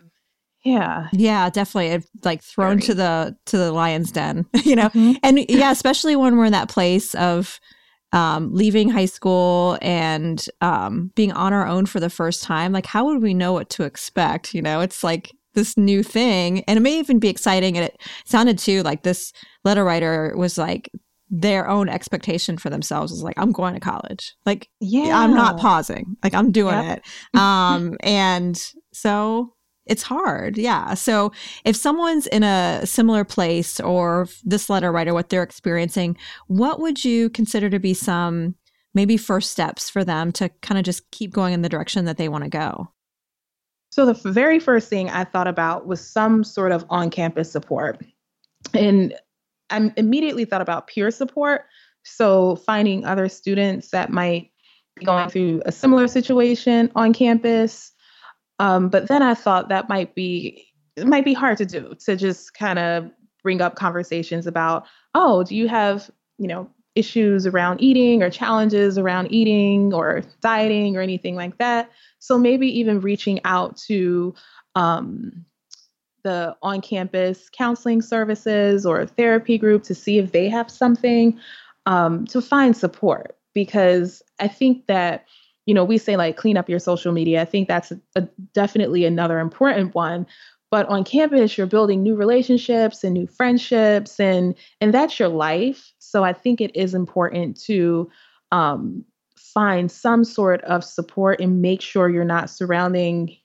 yeah 0.63 1.07
yeah 1.11 1.49
definitely 1.49 1.87
it, 1.87 2.05
like 2.23 2.43
thrown 2.43 2.77
Very. 2.77 2.81
to 2.81 2.93
the 2.93 3.37
to 3.47 3.57
the 3.57 3.71
lion's 3.71 4.11
den 4.11 4.45
you 4.63 4.75
know 4.75 4.89
mm-hmm. 4.89 5.13
and 5.23 5.43
yeah 5.49 5.71
especially 5.71 6.15
when 6.15 6.37
we're 6.37 6.45
in 6.45 6.51
that 6.51 6.69
place 6.69 7.15
of 7.15 7.59
um, 8.15 8.51
leaving 8.53 8.89
high 8.89 9.05
school 9.05 9.77
and 9.81 10.47
um, 10.61 11.11
being 11.15 11.31
on 11.33 11.53
our 11.53 11.67
own 11.67 11.85
for 11.85 11.99
the 11.99 12.09
first 12.09 12.43
time 12.43 12.71
like 12.71 12.85
how 12.85 13.05
would 13.05 13.21
we 13.21 13.33
know 13.33 13.53
what 13.53 13.69
to 13.71 13.83
expect? 13.83 14.55
You 14.55 14.61
know 14.61 14.79
it's 14.81 15.03
like 15.03 15.31
this 15.55 15.75
new 15.77 16.03
thing. 16.03 16.61
And 16.65 16.77
it 16.77 16.81
may 16.81 16.99
even 16.99 17.17
be 17.17 17.29
exciting. 17.29 17.77
And 17.77 17.85
it 17.85 17.99
sounded 18.25 18.59
too 18.59 18.83
like 18.83 19.03
this 19.03 19.33
letter 19.63 19.83
writer 19.83 20.33
was 20.37 20.57
like 20.57 20.91
their 21.31 21.67
own 21.67 21.89
expectation 21.89 22.55
for 22.55 22.69
themselves 22.69 23.11
is 23.11 23.23
like 23.23 23.33
i'm 23.37 23.51
going 23.51 23.73
to 23.73 23.79
college. 23.79 24.35
Like 24.45 24.69
yeah 24.79 25.19
i'm 25.19 25.33
not 25.33 25.57
pausing. 25.57 26.15
Like 26.23 26.35
i'm 26.35 26.51
doing 26.51 26.75
yep. 26.75 26.99
it. 26.99 27.39
Um 27.39 27.97
and 28.01 28.61
so 28.93 29.54
it's 29.85 30.03
hard 30.03 30.57
yeah 30.57 30.93
so 30.93 31.31
if 31.63 31.75
someone's 31.75 32.27
in 32.27 32.43
a 32.43 32.81
similar 32.85 33.23
place 33.23 33.79
or 33.79 34.27
this 34.43 34.69
letter 34.69 34.91
writer 34.91 35.13
what 35.13 35.29
they're 35.29 35.43
experiencing 35.43 36.17
what 36.47 36.79
would 36.79 37.03
you 37.03 37.29
consider 37.29 37.69
to 37.69 37.79
be 37.79 37.93
some 37.93 38.55
maybe 38.93 39.17
first 39.17 39.51
steps 39.51 39.89
for 39.89 40.03
them 40.03 40.31
to 40.31 40.49
kind 40.61 40.77
of 40.77 40.85
just 40.85 41.09
keep 41.11 41.31
going 41.31 41.53
in 41.53 41.61
the 41.61 41.69
direction 41.69 42.05
that 42.05 42.17
they 42.17 42.29
want 42.29 42.43
to 42.43 42.49
go 42.49 42.87
so 43.91 44.05
the 44.05 44.31
very 44.31 44.59
first 44.59 44.89
thing 44.89 45.09
i 45.09 45.23
thought 45.23 45.47
about 45.47 45.85
was 45.87 46.05
some 46.05 46.43
sort 46.43 46.71
of 46.71 46.85
on-campus 46.89 47.51
support 47.51 48.03
and 48.73 49.13
I 49.69 49.91
immediately 49.97 50.45
thought 50.45 50.61
about 50.61 50.87
peer 50.87 51.11
support. 51.11 51.65
So 52.03 52.57
finding 52.57 53.05
other 53.05 53.29
students 53.29 53.89
that 53.89 54.11
might 54.11 54.51
be 54.95 55.05
going 55.05 55.29
through 55.29 55.61
a 55.65 55.71
similar 55.71 56.07
situation 56.07 56.91
on 56.95 57.13
campus. 57.13 57.91
Um, 58.59 58.89
but 58.89 59.07
then 59.07 59.21
I 59.21 59.33
thought 59.33 59.69
that 59.69 59.89
might 59.89 60.15
be 60.15 60.67
it 60.95 61.07
might 61.07 61.25
be 61.25 61.33
hard 61.33 61.57
to 61.57 61.65
do 61.65 61.93
to 62.05 62.15
just 62.15 62.53
kind 62.53 62.79
of 62.79 63.11
bring 63.43 63.61
up 63.61 63.75
conversations 63.75 64.47
about, 64.47 64.85
oh, 65.13 65.43
do 65.43 65.55
you 65.55 65.67
have, 65.67 66.09
you 66.37 66.47
know, 66.47 66.69
issues 66.95 67.45
around 67.45 67.81
eating 67.81 68.23
or 68.23 68.29
challenges 68.29 68.97
around 68.97 69.31
eating 69.31 69.93
or 69.93 70.23
dieting 70.41 70.95
or 70.95 71.01
anything 71.01 71.35
like 71.35 71.57
that. 71.57 71.91
So 72.19 72.37
maybe 72.37 72.67
even 72.79 73.01
reaching 73.01 73.41
out 73.43 73.77
to 73.87 74.33
um, 74.75 75.45
the 76.23 76.55
on 76.61 76.81
campus 76.81 77.49
counseling 77.49 78.01
services 78.01 78.85
or 78.85 79.05
therapy 79.05 79.57
group 79.57 79.83
to 79.83 79.93
see 79.93 80.17
if 80.17 80.31
they 80.31 80.49
have 80.49 80.71
something 80.71 81.37
um, 81.85 82.25
to 82.27 82.41
find 82.41 82.75
support. 82.75 83.37
Because 83.53 84.23
I 84.39 84.47
think 84.47 84.87
that, 84.87 85.25
you 85.65 85.73
know, 85.73 85.83
we 85.83 85.97
say 85.97 86.15
like 86.15 86.37
clean 86.37 86.57
up 86.57 86.69
your 86.69 86.79
social 86.79 87.11
media. 87.11 87.41
I 87.41 87.45
think 87.45 87.67
that's 87.67 87.91
a, 87.91 87.99
a, 88.15 88.21
definitely 88.53 89.05
another 89.05 89.39
important 89.39 89.95
one. 89.95 90.27
But 90.71 90.87
on 90.87 91.03
campus, 91.03 91.57
you're 91.57 91.67
building 91.67 92.03
new 92.03 92.15
relationships 92.15 93.03
and 93.03 93.13
new 93.13 93.27
friendships, 93.27 94.19
and 94.19 94.55
and 94.81 94.93
that's 94.93 95.19
your 95.19 95.29
life. 95.29 95.93
So 95.99 96.23
I 96.23 96.33
think 96.33 96.59
it 96.59 96.75
is 96.75 96.93
important 96.93 97.59
to 97.61 98.09
um, 98.51 99.05
find 99.37 99.91
some 99.91 100.23
sort 100.23 100.61
of 100.63 100.83
support 100.83 101.39
and 101.39 101.61
make 101.61 101.81
sure 101.81 102.09
you're 102.09 102.25
not 102.25 102.49
surrounding 102.49 103.37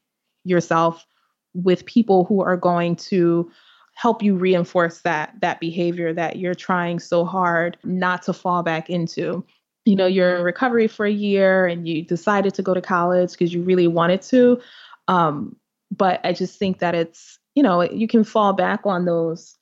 yourself 0.45 1.07
with 1.55 1.85
people 1.87 2.25
who 2.25 2.43
are 2.43 2.57
going 2.57 2.97
to 2.97 3.51
help 3.95 4.23
you 4.23 4.35
reinforce 4.35 5.03
that 5.03 5.35
that 5.41 5.61
behavior 5.61 6.13
that 6.13 6.37
you're 6.37 6.55
trying 6.55 6.99
so 6.99 7.25
hard 7.25 7.77
not 7.85 8.23
to 8.23 8.33
fall 8.33 8.63
back 8.63 8.89
into 8.89 9.45
you 9.91 9.97
know 9.97 10.07
you're 10.07 10.37
in 10.37 10.43
recovery 10.43 10.87
for 10.87 11.05
a 11.05 11.11
year 11.13 11.67
and 11.67 11.87
you 11.87 12.03
decided 12.03 12.55
to 12.55 12.63
go 12.63 12.73
to 12.73 12.81
college 12.81 13.33
because 13.33 13.53
you 13.53 13.63
really 13.63 13.87
wanted 13.87 14.23
to 14.23 14.61
um, 15.09 15.57
but 15.91 16.21
i 16.25 16.33
just 16.33 16.59
think 16.59 16.79
that 16.79 16.95
it's 16.95 17.39
you 17.55 17.63
know 17.63 17.83
you 17.83 18.09
can 18.09 18.25
fall 18.25 18.53
back 18.53 18.81
on 18.85 19.05
those 19.05 19.59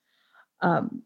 um, 0.60 1.02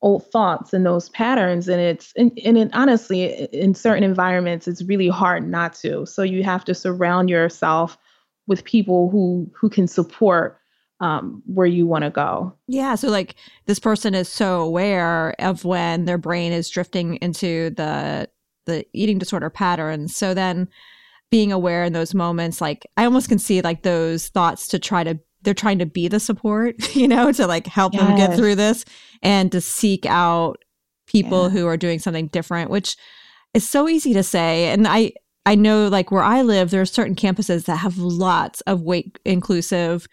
old 0.00 0.30
thoughts 0.30 0.72
and 0.72 0.86
those 0.86 1.08
patterns 1.08 1.68
and 1.68 1.80
it's 1.80 2.12
and, 2.16 2.38
and 2.44 2.56
it, 2.56 2.70
honestly 2.72 3.24
in 3.52 3.74
certain 3.74 4.04
environments 4.04 4.68
it's 4.68 4.82
really 4.82 5.08
hard 5.08 5.48
not 5.48 5.74
to. 5.74 6.06
So 6.06 6.22
you 6.22 6.44
have 6.44 6.64
to 6.66 6.74
surround 6.74 7.30
yourself 7.30 7.98
with 8.46 8.64
people 8.64 9.10
who 9.10 9.50
who 9.54 9.68
can 9.68 9.88
support 9.88 10.60
um, 11.00 11.42
where 11.46 11.66
you 11.66 11.86
want 11.86 12.04
to 12.04 12.10
go. 12.10 12.54
Yeah. 12.66 12.94
So, 12.94 13.08
like, 13.08 13.36
this 13.66 13.78
person 13.78 14.14
is 14.14 14.28
so 14.28 14.60
aware 14.60 15.34
of 15.38 15.64
when 15.64 16.04
their 16.04 16.18
brain 16.18 16.52
is 16.52 16.68
drifting 16.68 17.16
into 17.16 17.70
the 17.70 18.28
the 18.66 18.84
eating 18.92 19.18
disorder 19.18 19.48
patterns. 19.50 20.14
So 20.14 20.34
then, 20.34 20.68
being 21.30 21.52
aware 21.52 21.84
in 21.84 21.92
those 21.92 22.14
moments, 22.14 22.60
like, 22.60 22.86
I 22.96 23.04
almost 23.04 23.28
can 23.28 23.38
see 23.38 23.60
like 23.60 23.82
those 23.82 24.28
thoughts 24.28 24.68
to 24.68 24.78
try 24.78 25.04
to 25.04 25.18
they're 25.42 25.54
trying 25.54 25.78
to 25.78 25.86
be 25.86 26.08
the 26.08 26.20
support, 26.20 26.94
you 26.96 27.08
know, 27.08 27.32
to 27.32 27.46
like 27.46 27.66
help 27.66 27.94
yes. 27.94 28.02
them 28.02 28.16
get 28.16 28.36
through 28.36 28.56
this 28.56 28.84
and 29.22 29.52
to 29.52 29.60
seek 29.60 30.04
out 30.06 30.62
people 31.06 31.44
yeah. 31.44 31.50
who 31.50 31.66
are 31.66 31.76
doing 31.76 31.98
something 31.98 32.26
different, 32.28 32.70
which 32.70 32.96
is 33.54 33.68
so 33.68 33.88
easy 33.88 34.12
to 34.14 34.22
say. 34.22 34.66
And 34.66 34.86
I 34.86 35.12
I 35.46 35.54
know 35.54 35.88
like 35.88 36.10
where 36.10 36.22
I 36.22 36.42
live, 36.42 36.70
there 36.70 36.82
are 36.82 36.86
certain 36.86 37.14
campuses 37.14 37.64
that 37.64 37.76
have 37.76 37.96
lots 37.98 38.60
of 38.62 38.82
weight 38.82 39.18
inclusive 39.24 40.06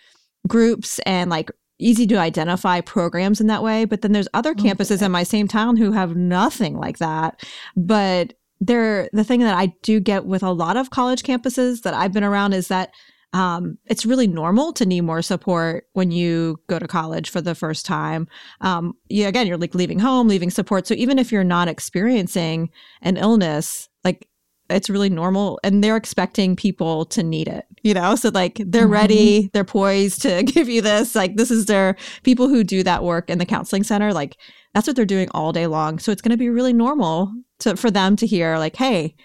groups 0.47 0.99
and 0.99 1.29
like 1.29 1.49
easy 1.79 2.07
to 2.07 2.17
identify 2.17 2.81
programs 2.81 3.41
in 3.41 3.47
that 3.47 3.63
way. 3.63 3.85
But 3.85 4.01
then 4.01 4.11
there's 4.13 4.27
other 4.33 4.53
campuses 4.53 5.01
in 5.01 5.11
my 5.11 5.23
same 5.23 5.47
town 5.47 5.75
who 5.75 5.91
have 5.91 6.15
nothing 6.15 6.77
like 6.77 6.99
that. 6.99 7.43
But 7.75 8.33
there, 8.61 9.09
the 9.11 9.23
thing 9.23 9.41
that 9.41 9.57
I 9.57 9.73
do 9.81 9.99
get 9.99 10.25
with 10.25 10.43
a 10.43 10.51
lot 10.51 10.77
of 10.77 10.89
college 10.89 11.23
campuses 11.23 11.81
that 11.81 11.93
I've 11.93 12.13
been 12.13 12.23
around 12.23 12.53
is 12.53 12.69
that 12.69 12.91
um, 13.33 13.77
it's 13.87 14.05
really 14.05 14.27
normal 14.27 14.71
to 14.73 14.85
need 14.85 15.01
more 15.01 15.21
support 15.21 15.87
when 15.91 16.09
you 16.09 16.57
go 16.67 16.79
to 16.79 16.87
college 16.87 17.29
for 17.29 17.41
the 17.41 17.53
first 17.53 17.85
time. 17.85 18.29
Um, 18.61 18.93
you, 19.09 19.27
again, 19.27 19.45
you're 19.45 19.57
like 19.57 19.75
leaving 19.75 19.99
home, 19.99 20.29
leaving 20.29 20.49
support. 20.49 20.87
So 20.87 20.93
even 20.93 21.19
if 21.19 21.33
you're 21.33 21.43
not 21.43 21.67
experiencing 21.67 22.69
an 23.01 23.17
illness, 23.17 23.89
like 24.05 24.29
it's 24.69 24.89
really 24.89 25.09
normal 25.09 25.59
and 25.63 25.83
they're 25.83 25.95
expecting 25.95 26.55
people 26.55 27.05
to 27.05 27.21
need 27.21 27.47
it 27.47 27.65
you 27.83 27.93
know 27.93 28.15
so 28.15 28.29
like 28.29 28.61
they're 28.65 28.83
mm-hmm. 28.83 28.93
ready 28.93 29.49
they're 29.53 29.63
poised 29.63 30.21
to 30.21 30.43
give 30.47 30.67
you 30.67 30.81
this 30.81 31.15
like 31.15 31.35
this 31.35 31.51
is 31.51 31.65
their 31.65 31.95
people 32.23 32.47
who 32.47 32.63
do 32.63 32.83
that 32.83 33.03
work 33.03 33.29
in 33.29 33.37
the 33.37 33.45
counseling 33.45 33.83
center 33.83 34.13
like 34.13 34.37
that's 34.73 34.87
what 34.87 34.95
they're 34.95 35.05
doing 35.05 35.29
all 35.31 35.51
day 35.51 35.67
long 35.67 35.99
so 35.99 36.11
it's 36.11 36.21
going 36.21 36.31
to 36.31 36.37
be 36.37 36.49
really 36.49 36.73
normal 36.73 37.31
to 37.59 37.75
for 37.75 37.91
them 37.91 38.15
to 38.15 38.25
hear 38.25 38.57
like 38.57 38.75
hey 38.75 39.15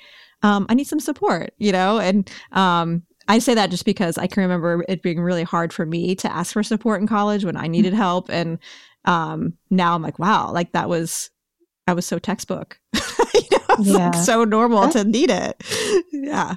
um, 0.43 0.67
i 0.69 0.75
need 0.75 0.87
some 0.87 1.01
support 1.01 1.53
you 1.59 1.73
know 1.73 1.99
and 1.99 2.31
um, 2.53 3.03
I 3.31 3.39
say 3.39 3.55
that 3.55 3.71
just 3.71 3.85
because 3.85 4.19
I 4.19 4.27
can 4.27 4.43
remember 4.43 4.85
it 4.89 5.03
being 5.03 5.21
really 5.21 5.45
hard 5.45 5.73
for 5.73 5.87
me 5.87 6.17
to 6.17 6.33
ask 6.33 6.53
for 6.53 6.65
support 6.65 7.01
in 7.01 7.07
college 7.07 7.45
when 7.45 7.57
I 7.57 7.69
needed 7.69 7.95
help. 7.95 8.29
And 8.29 8.59
um, 9.05 9.55
now 9.71 9.95
I'm 9.95 10.03
like, 10.03 10.19
wow, 10.19 10.51
like 10.51 10.73
that 10.73 10.89
was, 10.89 11.31
I 11.87 11.93
was 11.93 12.05
so 12.05 12.19
textbook. 12.19 12.81
you 13.35 13.43
know, 13.53 13.70
yeah. 13.87 14.11
like 14.11 14.15
so 14.15 14.45
normal 14.45 14.83
That's, 14.83 14.95
to 14.95 15.05
need 15.05 15.31
it. 15.31 15.63
yeah. 16.13 16.55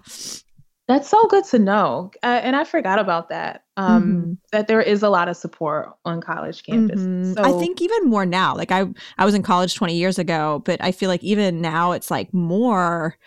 That's 0.87 1.09
so 1.09 1.25
good 1.27 1.45
to 1.45 1.59
know. 1.59 2.11
Uh, 2.23 2.41
and 2.43 2.55
I 2.55 2.65
forgot 2.65 2.99
about 2.99 3.29
that. 3.29 3.63
Um, 3.77 4.03
mm-hmm. 4.03 4.33
That 4.51 4.67
there 4.67 4.81
is 4.81 5.01
a 5.01 5.09
lot 5.09 5.29
of 5.29 5.37
support 5.37 5.89
on 6.03 6.21
college 6.21 6.63
campus. 6.63 6.99
Mm-hmm. 6.99 7.33
So, 7.33 7.43
I 7.43 7.57
think 7.57 7.81
even 7.81 8.09
more 8.09 8.25
now. 8.25 8.55
Like 8.55 8.71
I, 8.71 8.85
I 9.17 9.25
was 9.25 9.33
in 9.33 9.43
college 9.43 9.75
20 9.75 9.95
years 9.95 10.19
ago, 10.19 10.61
but 10.65 10.83
I 10.83 10.91
feel 10.91 11.09
like 11.09 11.23
even 11.23 11.61
now 11.61 11.93
it's 11.93 12.11
like 12.11 12.33
more 12.33 13.17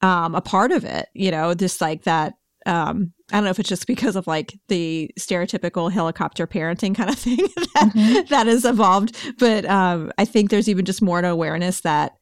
um, 0.00 0.34
a 0.34 0.40
part 0.40 0.72
of 0.72 0.84
it. 0.84 1.08
You 1.14 1.30
know, 1.30 1.52
just 1.54 1.80
like 1.80 2.04
that. 2.04 2.34
Um, 2.64 3.12
I 3.30 3.36
don't 3.36 3.44
know 3.44 3.50
if 3.50 3.58
it's 3.58 3.68
just 3.68 3.86
because 3.86 4.14
of 4.14 4.26
like 4.26 4.56
the 4.68 5.10
stereotypical 5.18 5.90
helicopter 5.90 6.46
parenting 6.46 6.94
kind 6.94 7.10
of 7.10 7.18
thing 7.18 7.36
that, 7.36 7.92
mm-hmm. 7.94 8.28
that 8.28 8.46
has 8.46 8.64
evolved, 8.64 9.16
but 9.38 9.64
um, 9.64 10.12
I 10.16 10.24
think 10.24 10.50
there's 10.50 10.68
even 10.68 10.84
just 10.84 11.02
more 11.02 11.18
an 11.18 11.24
awareness 11.24 11.80
that 11.80 12.16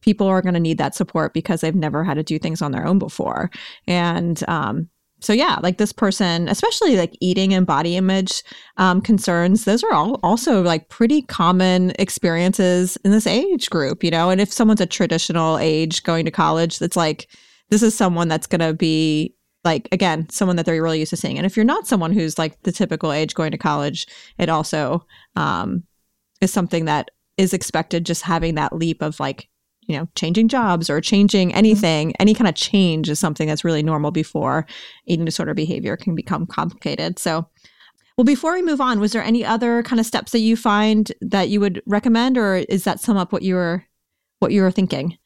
people 0.00 0.26
are 0.26 0.42
going 0.42 0.54
to 0.54 0.60
need 0.60 0.78
that 0.78 0.94
support 0.94 1.34
because 1.34 1.60
they've 1.60 1.74
never 1.74 2.04
had 2.04 2.14
to 2.14 2.22
do 2.22 2.38
things 2.38 2.62
on 2.62 2.72
their 2.72 2.86
own 2.86 2.98
before. 2.98 3.50
And 3.86 4.42
um, 4.48 4.88
so, 5.20 5.32
yeah, 5.32 5.58
like 5.62 5.76
this 5.76 5.92
person, 5.92 6.48
especially 6.48 6.96
like 6.96 7.16
eating 7.20 7.52
and 7.52 7.66
body 7.66 7.96
image 7.96 8.42
um, 8.78 9.00
concerns, 9.00 9.64
those 9.64 9.84
are 9.84 9.92
all 9.92 10.18
also 10.22 10.62
like 10.62 10.88
pretty 10.88 11.22
common 11.22 11.92
experiences 11.98 12.96
in 13.04 13.10
this 13.10 13.26
age 13.26 13.68
group, 13.68 14.02
you 14.02 14.10
know? 14.10 14.30
And 14.30 14.40
if 14.40 14.52
someone's 14.52 14.80
a 14.80 14.86
traditional 14.86 15.58
age 15.58 16.02
going 16.02 16.24
to 16.24 16.30
college, 16.30 16.78
that's 16.78 16.96
like, 16.96 17.28
this 17.68 17.82
is 17.82 17.94
someone 17.94 18.28
that's 18.28 18.46
going 18.46 18.60
to 18.60 18.72
be 18.72 19.34
like 19.62 19.88
again 19.92 20.26
someone 20.30 20.56
that 20.56 20.64
they're 20.64 20.82
really 20.82 21.00
used 21.00 21.10
to 21.10 21.18
seeing 21.18 21.36
and 21.36 21.44
if 21.44 21.54
you're 21.54 21.64
not 21.64 21.86
someone 21.86 22.14
who's 22.14 22.38
like 22.38 22.60
the 22.62 22.72
typical 22.72 23.12
age 23.12 23.34
going 23.34 23.50
to 23.50 23.58
college 23.58 24.06
it 24.38 24.48
also 24.48 25.04
um, 25.36 25.84
is 26.40 26.50
something 26.50 26.86
that 26.86 27.10
is 27.36 27.52
expected 27.52 28.06
just 28.06 28.22
having 28.22 28.54
that 28.54 28.72
leap 28.72 29.02
of 29.02 29.20
like 29.20 29.49
you 29.90 29.98
know, 29.98 30.08
changing 30.14 30.46
jobs 30.46 30.88
or 30.88 31.00
changing 31.00 31.48
mm-hmm. 31.48 31.58
anything, 31.58 32.14
any 32.20 32.32
kind 32.32 32.48
of 32.48 32.54
change 32.54 33.08
is 33.08 33.18
something 33.18 33.48
that's 33.48 33.64
really 33.64 33.82
normal 33.82 34.12
before 34.12 34.66
eating 35.06 35.24
disorder 35.24 35.52
behavior 35.52 35.96
can 35.96 36.14
become 36.14 36.46
complicated. 36.46 37.18
So, 37.18 37.48
well, 38.16 38.24
before 38.24 38.52
we 38.52 38.62
move 38.62 38.80
on, 38.80 39.00
was 39.00 39.12
there 39.12 39.22
any 39.22 39.44
other 39.44 39.82
kind 39.82 39.98
of 39.98 40.06
steps 40.06 40.32
that 40.32 40.40
you 40.40 40.56
find 40.56 41.10
that 41.20 41.48
you 41.48 41.58
would 41.58 41.82
recommend, 41.86 42.38
or 42.38 42.56
is 42.56 42.84
that 42.84 43.00
sum 43.00 43.16
up 43.16 43.32
what 43.32 43.42
you 43.42 43.56
were 43.56 43.84
what 44.38 44.52
you 44.52 44.62
were 44.62 44.70
thinking? 44.70 45.18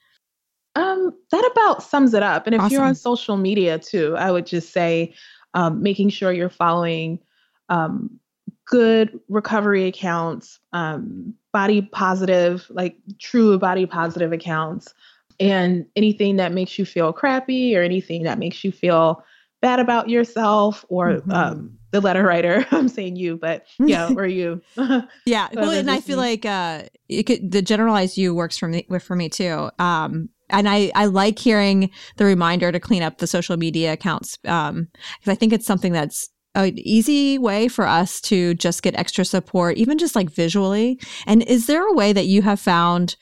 Um, 0.77 1.13
that 1.31 1.51
about 1.53 1.83
sums 1.83 2.15
it 2.15 2.23
up. 2.23 2.47
And 2.47 2.55
if 2.55 2.61
awesome. 2.61 2.73
you're 2.73 2.85
on 2.85 2.95
social 2.95 3.37
media 3.37 3.79
too, 3.79 4.17
I 4.17 4.31
would 4.31 4.47
just 4.47 4.73
say 4.73 5.15
um, 5.55 5.83
making 5.83 6.09
sure 6.09 6.33
you're 6.33 6.49
following 6.49 7.21
um, 7.69 8.19
good 8.67 9.19
recovery 9.29 9.87
accounts, 9.87 10.59
um, 10.73 11.35
body 11.53 11.83
positive, 11.83 12.67
like 12.71 12.97
true 13.19 13.59
body 13.59 13.87
positive 13.87 14.33
accounts, 14.33 14.95
and 15.41 15.87
anything 15.97 16.37
that 16.37 16.53
makes 16.53 16.79
you 16.79 16.85
feel 16.85 17.13
crappy 17.13 17.77
or 17.77 17.83
anything 17.83 18.23
that 18.25 18.39
makes 18.39 18.65
you 18.65 18.73
feel 18.73 19.23
bad 19.61 19.81
about 19.81 20.11
yourself 20.11 20.85
or 20.89 21.15
mm-hmm. 21.15 21.33
um, 21.33 21.79
the 21.91 22.01
letter 22.01 22.23
writer. 22.23 22.67
I'm 22.71 22.89
saying 22.89 23.17
you, 23.17 23.37
but 23.37 23.67
yeah, 23.79 24.13
or 24.17 24.27
you. 24.27 24.61
yeah. 25.27 25.49
well, 25.55 25.71
and 25.71 25.91
I 25.91 26.01
feel 26.01 26.19
like 26.19 26.45
uh, 26.45 26.83
could, 27.27 27.51
the 27.51 27.63
generalized 27.63 28.17
you 28.17 28.35
works 28.35 28.59
for 28.59 28.69
me 28.69 28.87
for 29.01 29.17
me 29.17 29.29
too. 29.29 29.71
Um, 29.79 30.29
and 30.51 30.69
I, 30.69 30.93
I 30.95 31.07
like 31.07 31.39
hearing 31.39 31.91
the 32.17 32.27
reminder 32.27 32.71
to 32.71 32.79
clean 32.79 33.03
up 33.03 33.19
the 33.19 33.27
social 33.27 33.57
media 33.57 33.95
accounts 33.95 34.37
because 34.37 34.71
um, 34.71 34.89
I 35.27 35.35
think 35.35 35.55
it's 35.55 35.67
something 35.67 35.93
that's 35.93 36.29
an 36.55 36.79
easy 36.79 37.39
way 37.39 37.69
for 37.69 37.87
us 37.87 38.21
to 38.23 38.55
just 38.55 38.83
get 38.83 38.97
extra 38.97 39.25
support, 39.25 39.77
even 39.77 39.99
just 39.99 40.15
like 40.15 40.31
visually? 40.31 41.01
And 41.27 41.43
is 41.43 41.67
there 41.67 41.87
a 41.87 41.95
way 41.95 42.13
that 42.13 42.27
you 42.27 42.43
have 42.43 42.61
found 42.61 43.17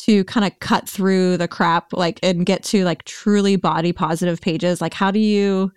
to 0.00 0.24
kind 0.24 0.46
of 0.46 0.58
cut 0.60 0.88
through 0.88 1.38
the 1.38 1.48
crap, 1.48 1.92
like, 1.92 2.20
and 2.22 2.44
get 2.44 2.62
to 2.64 2.84
like 2.84 3.04
truly 3.04 3.56
body 3.56 3.92
positive 3.92 4.40
pages? 4.40 4.80
Like, 4.80 4.94
how 4.94 5.10
do 5.10 5.18
you, 5.18 5.72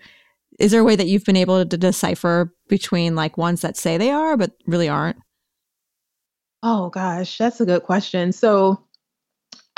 is 0.59 0.71
there 0.71 0.81
a 0.81 0.85
way 0.85 0.95
that 0.95 1.07
you've 1.07 1.25
been 1.25 1.37
able 1.37 1.65
to 1.65 1.77
decipher 1.77 2.53
between 2.67 3.15
like 3.15 3.37
ones 3.37 3.61
that 3.61 3.77
say 3.77 3.97
they 3.97 4.11
are, 4.11 4.35
but 4.35 4.51
really 4.67 4.89
aren't? 4.89 5.17
Oh 6.61 6.89
gosh, 6.89 7.37
that's 7.37 7.61
a 7.61 7.65
good 7.65 7.83
question. 7.83 8.33
So 8.33 8.83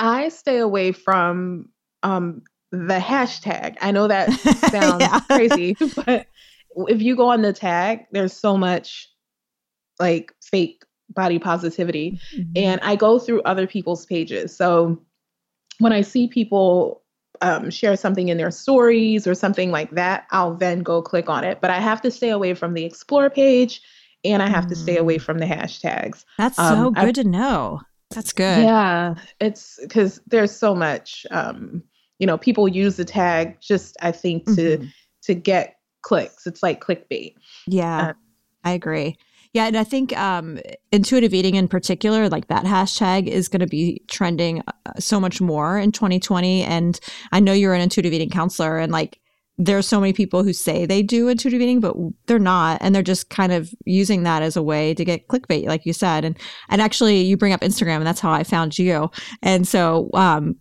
I 0.00 0.30
stay 0.30 0.58
away 0.58 0.90
from 0.90 1.68
um, 2.02 2.42
the 2.72 2.98
hashtag. 2.98 3.76
I 3.80 3.92
know 3.92 4.08
that 4.08 4.32
sounds 4.70 5.26
crazy, 5.26 5.76
but 5.96 6.26
if 6.88 7.02
you 7.02 7.16
go 7.16 7.30
on 7.30 7.42
the 7.42 7.52
tag, 7.52 8.06
there's 8.12 8.32
so 8.32 8.56
much 8.56 9.08
like 9.98 10.34
fake 10.42 10.84
body 11.10 11.38
positivity. 11.38 12.20
Mm-hmm. 12.34 12.52
And 12.56 12.80
I 12.82 12.96
go 12.96 13.18
through 13.18 13.42
other 13.42 13.66
people's 13.66 14.06
pages. 14.06 14.56
So 14.56 15.00
when 15.78 15.92
I 15.92 16.02
see 16.02 16.28
people 16.28 17.02
um, 17.40 17.70
share 17.70 17.96
something 17.96 18.28
in 18.28 18.36
their 18.36 18.50
stories 18.50 19.26
or 19.26 19.34
something 19.34 19.70
like 19.70 19.90
that, 19.92 20.26
I'll 20.30 20.54
then 20.54 20.82
go 20.82 21.02
click 21.02 21.28
on 21.28 21.44
it. 21.44 21.60
But 21.60 21.70
I 21.70 21.80
have 21.80 22.00
to 22.02 22.10
stay 22.10 22.30
away 22.30 22.54
from 22.54 22.74
the 22.74 22.84
explore 22.84 23.30
page 23.30 23.80
and 24.24 24.42
I 24.42 24.48
have 24.48 24.66
mm. 24.66 24.68
to 24.68 24.76
stay 24.76 24.96
away 24.96 25.16
mm. 25.16 25.22
from 25.22 25.38
the 25.38 25.46
hashtags. 25.46 26.24
That's 26.38 26.58
um, 26.58 26.76
so 26.76 26.90
good 26.90 27.04
I, 27.04 27.12
to 27.12 27.24
know. 27.24 27.80
That's 28.10 28.32
good. 28.32 28.62
Yeah. 28.62 29.14
It's 29.40 29.78
because 29.80 30.20
there's 30.26 30.54
so 30.54 30.74
much, 30.74 31.26
um, 31.30 31.82
you 32.18 32.26
know, 32.26 32.38
people 32.38 32.68
use 32.68 32.96
the 32.96 33.04
tag 33.04 33.60
just, 33.60 33.96
I 34.00 34.12
think, 34.12 34.44
to, 34.46 34.78
mm-hmm. 34.78 34.86
to 35.22 35.34
get 35.34 35.76
clicks. 36.02 36.46
It's 36.46 36.62
like 36.62 36.80
clickbait. 36.80 37.34
Yeah, 37.66 38.08
uh, 38.08 38.12
I 38.64 38.72
agree. 38.72 39.16
Yeah, 39.52 39.66
and 39.66 39.76
I 39.76 39.84
think 39.84 40.16
um, 40.18 40.58
intuitive 40.92 41.34
eating 41.34 41.56
in 41.56 41.68
particular, 41.68 42.28
like 42.30 42.48
that 42.48 42.64
hashtag, 42.64 43.26
is 43.26 43.48
going 43.48 43.60
to 43.60 43.66
be 43.66 44.02
trending 44.08 44.62
uh, 44.66 44.92
so 44.98 45.20
much 45.20 45.42
more 45.42 45.78
in 45.78 45.92
2020. 45.92 46.62
And 46.62 46.98
I 47.32 47.40
know 47.40 47.52
you're 47.52 47.74
an 47.74 47.82
intuitive 47.82 48.14
eating 48.14 48.30
counselor, 48.30 48.78
and 48.78 48.90
like 48.90 49.18
there's 49.58 49.86
so 49.86 50.00
many 50.00 50.14
people 50.14 50.42
who 50.42 50.54
say 50.54 50.86
they 50.86 51.02
do 51.02 51.28
intuitive 51.28 51.60
eating, 51.60 51.80
but 51.80 51.94
they're 52.26 52.38
not, 52.38 52.78
and 52.80 52.94
they're 52.94 53.02
just 53.02 53.28
kind 53.28 53.52
of 53.52 53.74
using 53.84 54.22
that 54.22 54.42
as 54.42 54.56
a 54.56 54.62
way 54.62 54.94
to 54.94 55.04
get 55.04 55.28
clickbait, 55.28 55.66
like 55.66 55.84
you 55.84 55.92
said. 55.92 56.24
And 56.24 56.38
and 56.70 56.80
actually, 56.80 57.20
you 57.20 57.36
bring 57.36 57.52
up 57.52 57.60
Instagram, 57.60 57.96
and 57.96 58.06
that's 58.06 58.20
how 58.20 58.32
I 58.32 58.44
found 58.44 58.78
you. 58.78 59.10
And 59.42 59.68
so, 59.68 60.08
um, 60.14 60.56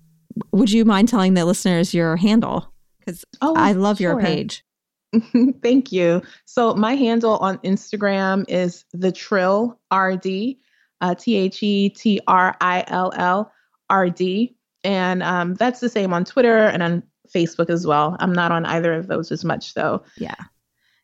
would 0.51 0.69
you 0.69 0.83
mind 0.83 1.07
telling 1.07 1.33
the 1.33 1.45
listeners 1.45 1.93
your 1.93 2.17
handle? 2.17 2.73
Because 2.99 3.23
oh, 3.41 3.55
I 3.55 3.71
love 3.71 3.99
sure. 3.99 4.11
your 4.11 4.21
page. 4.21 4.65
Thank 5.61 5.91
you. 5.91 6.21
So 6.45 6.73
my 6.73 6.95
handle 6.95 7.37
on 7.37 7.57
Instagram 7.59 8.45
is 8.47 8.85
the 8.93 9.11
Trill 9.11 9.79
RD, 9.93 10.55
uh, 11.01 11.15
T 11.15 11.35
H 11.35 11.61
E 11.63 11.89
T 11.89 12.19
R 12.27 12.55
I 12.61 12.83
L 12.87 13.11
L 13.15 13.51
R 13.89 14.09
D, 14.09 14.55
and 14.83 15.21
um, 15.23 15.55
that's 15.55 15.79
the 15.79 15.89
same 15.89 16.13
on 16.13 16.25
Twitter 16.25 16.57
and 16.57 16.81
on 16.81 17.03
Facebook 17.33 17.69
as 17.69 17.85
well. 17.85 18.15
I'm 18.19 18.33
not 18.33 18.51
on 18.51 18.65
either 18.65 18.93
of 18.93 19.07
those 19.07 19.31
as 19.31 19.43
much 19.43 19.73
though. 19.73 20.03
Yeah 20.17 20.35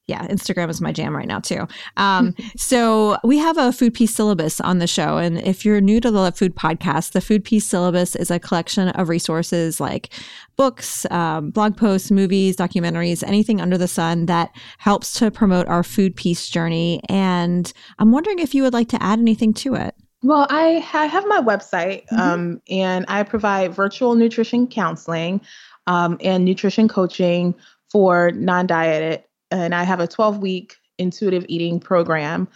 yeah, 0.07 0.25
Instagram 0.27 0.69
is 0.69 0.79
my 0.79 0.93
jam 0.93 1.15
right 1.15 1.27
now 1.27 1.39
too. 1.39 1.67
Um, 1.97 2.33
so 2.57 3.17
we 3.23 3.37
have 3.37 3.57
a 3.57 3.73
food 3.73 3.93
peace 3.93 4.15
syllabus 4.15 4.61
on 4.61 4.79
the 4.79 4.87
show, 4.87 5.17
and 5.17 5.37
if 5.39 5.65
you're 5.65 5.81
new 5.81 5.99
to 5.99 6.09
the 6.09 6.31
Food 6.31 6.55
Podcast, 6.55 7.11
the 7.11 7.21
Food 7.21 7.43
Peace 7.43 7.65
syllabus 7.65 8.15
is 8.15 8.31
a 8.31 8.39
collection 8.39 8.89
of 8.89 9.09
resources 9.09 9.79
like 9.79 10.09
books, 10.55 11.05
um, 11.11 11.51
blog 11.51 11.75
posts, 11.75 12.09
movies, 12.09 12.55
documentaries, 12.55 13.21
anything 13.27 13.59
under 13.61 13.77
the 13.77 13.87
sun 13.87 14.25
that 14.27 14.49
helps 14.77 15.13
to 15.19 15.29
promote 15.29 15.67
our 15.67 15.83
food 15.83 16.15
peace 16.15 16.49
journey. 16.49 17.01
And 17.09 17.71
I'm 17.99 18.11
wondering 18.11 18.39
if 18.39 18.55
you 18.55 18.63
would 18.63 18.73
like 18.73 18.89
to 18.89 19.03
add 19.03 19.19
anything 19.19 19.53
to 19.55 19.75
it. 19.75 19.93
Well, 20.23 20.47
I, 20.49 20.85
I 20.93 21.05
have 21.05 21.27
my 21.27 21.41
website, 21.41 22.05
mm-hmm. 22.07 22.19
um, 22.19 22.61
and 22.69 23.05
I 23.07 23.23
provide 23.23 23.73
virtual 23.73 24.15
nutrition 24.15 24.67
counseling 24.67 25.41
um, 25.85 26.17
and 26.21 26.43
nutrition 26.43 26.87
coaching 26.87 27.53
for 27.91 28.31
non-dieted 28.31 29.23
and 29.51 29.75
I 29.75 29.83
have 29.83 29.99
a 29.99 30.07
12 30.07 30.39
week 30.39 30.77
intuitive 30.97 31.45
eating 31.47 31.79
program 31.79 32.47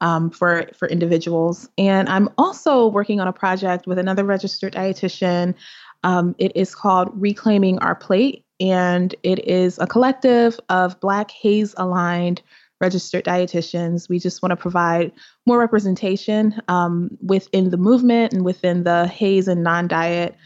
um, 0.00 0.30
for 0.30 0.68
for 0.74 0.88
individuals. 0.88 1.68
And 1.78 2.08
I'm 2.08 2.28
also 2.38 2.88
working 2.88 3.20
on 3.20 3.28
a 3.28 3.32
project 3.32 3.86
with 3.86 3.98
another 3.98 4.24
registered 4.24 4.72
dietitian. 4.74 5.54
Um, 6.02 6.34
it 6.38 6.52
is 6.54 6.74
called 6.74 7.10
Reclaiming 7.14 7.78
Our 7.78 7.94
Plate, 7.94 8.44
and 8.60 9.14
it 9.22 9.46
is 9.46 9.78
a 9.78 9.86
collective 9.86 10.60
of 10.68 11.00
Black 11.00 11.30
HAES 11.30 11.74
aligned 11.78 12.42
registered 12.78 13.24
dietitians. 13.24 14.10
We 14.10 14.18
just 14.18 14.42
want 14.42 14.50
to 14.50 14.56
provide 14.56 15.10
more 15.46 15.58
representation 15.58 16.60
um, 16.68 17.08
within 17.22 17.70
the 17.70 17.78
movement 17.78 18.34
and 18.34 18.44
within 18.44 18.84
the 18.84 19.06
HAES 19.06 19.48
and 19.48 19.62
non 19.62 19.88
diet 19.88 20.36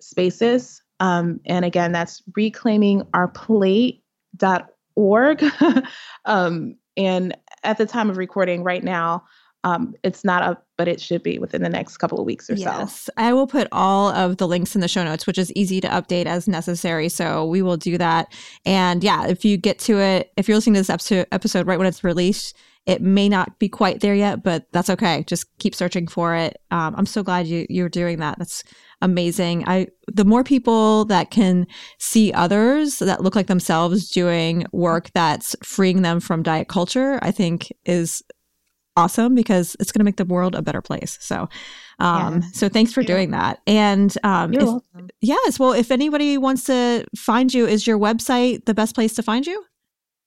spaces. 0.00 0.80
Um, 1.00 1.38
and 1.44 1.66
again, 1.66 1.92
that's 1.92 2.22
reclaimingourplate.org 2.36 4.64
org. 4.96 5.44
um, 6.24 6.76
and 6.96 7.36
at 7.62 7.78
the 7.78 7.86
time 7.86 8.10
of 8.10 8.16
recording 8.16 8.64
right 8.64 8.82
now, 8.82 9.24
um, 9.64 9.94
it's 10.04 10.24
not 10.24 10.42
up, 10.42 10.64
but 10.78 10.86
it 10.86 11.00
should 11.00 11.24
be 11.24 11.40
within 11.40 11.62
the 11.62 11.68
next 11.68 11.96
couple 11.96 12.20
of 12.20 12.24
weeks 12.24 12.48
or 12.48 12.54
yes. 12.54 12.64
so. 12.64 12.78
Yes, 12.78 13.10
I 13.16 13.32
will 13.32 13.48
put 13.48 13.66
all 13.72 14.10
of 14.10 14.36
the 14.36 14.46
links 14.46 14.76
in 14.76 14.80
the 14.80 14.86
show 14.86 15.02
notes, 15.02 15.26
which 15.26 15.38
is 15.38 15.52
easy 15.54 15.80
to 15.80 15.88
update 15.88 16.26
as 16.26 16.46
necessary. 16.46 17.08
So 17.08 17.44
we 17.44 17.62
will 17.62 17.76
do 17.76 17.98
that. 17.98 18.32
And 18.64 19.02
yeah, 19.02 19.26
if 19.26 19.44
you 19.44 19.56
get 19.56 19.80
to 19.80 19.98
it, 19.98 20.32
if 20.36 20.46
you're 20.46 20.56
listening 20.56 20.74
to 20.74 20.80
this 20.80 20.90
episode, 20.90 21.26
episode 21.32 21.66
right 21.66 21.78
when 21.78 21.88
it's 21.88 22.04
released, 22.04 22.56
it 22.86 23.02
may 23.02 23.28
not 23.28 23.58
be 23.58 23.68
quite 23.68 24.00
there 24.00 24.14
yet, 24.14 24.42
but 24.42 24.66
that's 24.72 24.88
okay. 24.88 25.24
Just 25.26 25.46
keep 25.58 25.74
searching 25.74 26.06
for 26.06 26.34
it. 26.36 26.56
Um, 26.70 26.94
I'm 26.96 27.06
so 27.06 27.22
glad 27.22 27.46
you 27.46 27.66
you're 27.68 27.88
doing 27.88 28.18
that. 28.20 28.38
That's 28.38 28.62
amazing. 29.02 29.68
I 29.68 29.88
the 30.06 30.24
more 30.24 30.44
people 30.44 31.04
that 31.06 31.30
can 31.30 31.66
see 31.98 32.32
others 32.32 33.00
that 33.00 33.22
look 33.22 33.34
like 33.34 33.48
themselves 33.48 34.10
doing 34.10 34.66
work 34.72 35.10
that's 35.14 35.56
freeing 35.62 36.02
them 36.02 36.20
from 36.20 36.44
diet 36.44 36.68
culture, 36.68 37.18
I 37.22 37.32
think 37.32 37.72
is 37.84 38.22
awesome 38.96 39.34
because 39.34 39.76
it's 39.78 39.92
going 39.92 40.00
to 40.00 40.04
make 40.04 40.16
the 40.16 40.24
world 40.24 40.54
a 40.54 40.62
better 40.62 40.80
place. 40.80 41.18
So, 41.20 41.48
um, 41.98 42.40
yes. 42.40 42.58
so 42.58 42.68
thanks 42.68 42.92
for 42.92 43.02
yeah. 43.02 43.08
doing 43.08 43.30
that. 43.32 43.60
And 43.66 44.16
um, 44.24 44.54
if, 44.54 44.82
yes, 45.20 45.58
well, 45.58 45.72
if 45.72 45.90
anybody 45.90 46.38
wants 46.38 46.64
to 46.64 47.04
find 47.14 47.52
you, 47.52 47.66
is 47.66 47.86
your 47.86 47.98
website 47.98 48.64
the 48.64 48.74
best 48.74 48.94
place 48.94 49.14
to 49.14 49.22
find 49.22 49.46
you? 49.46 49.62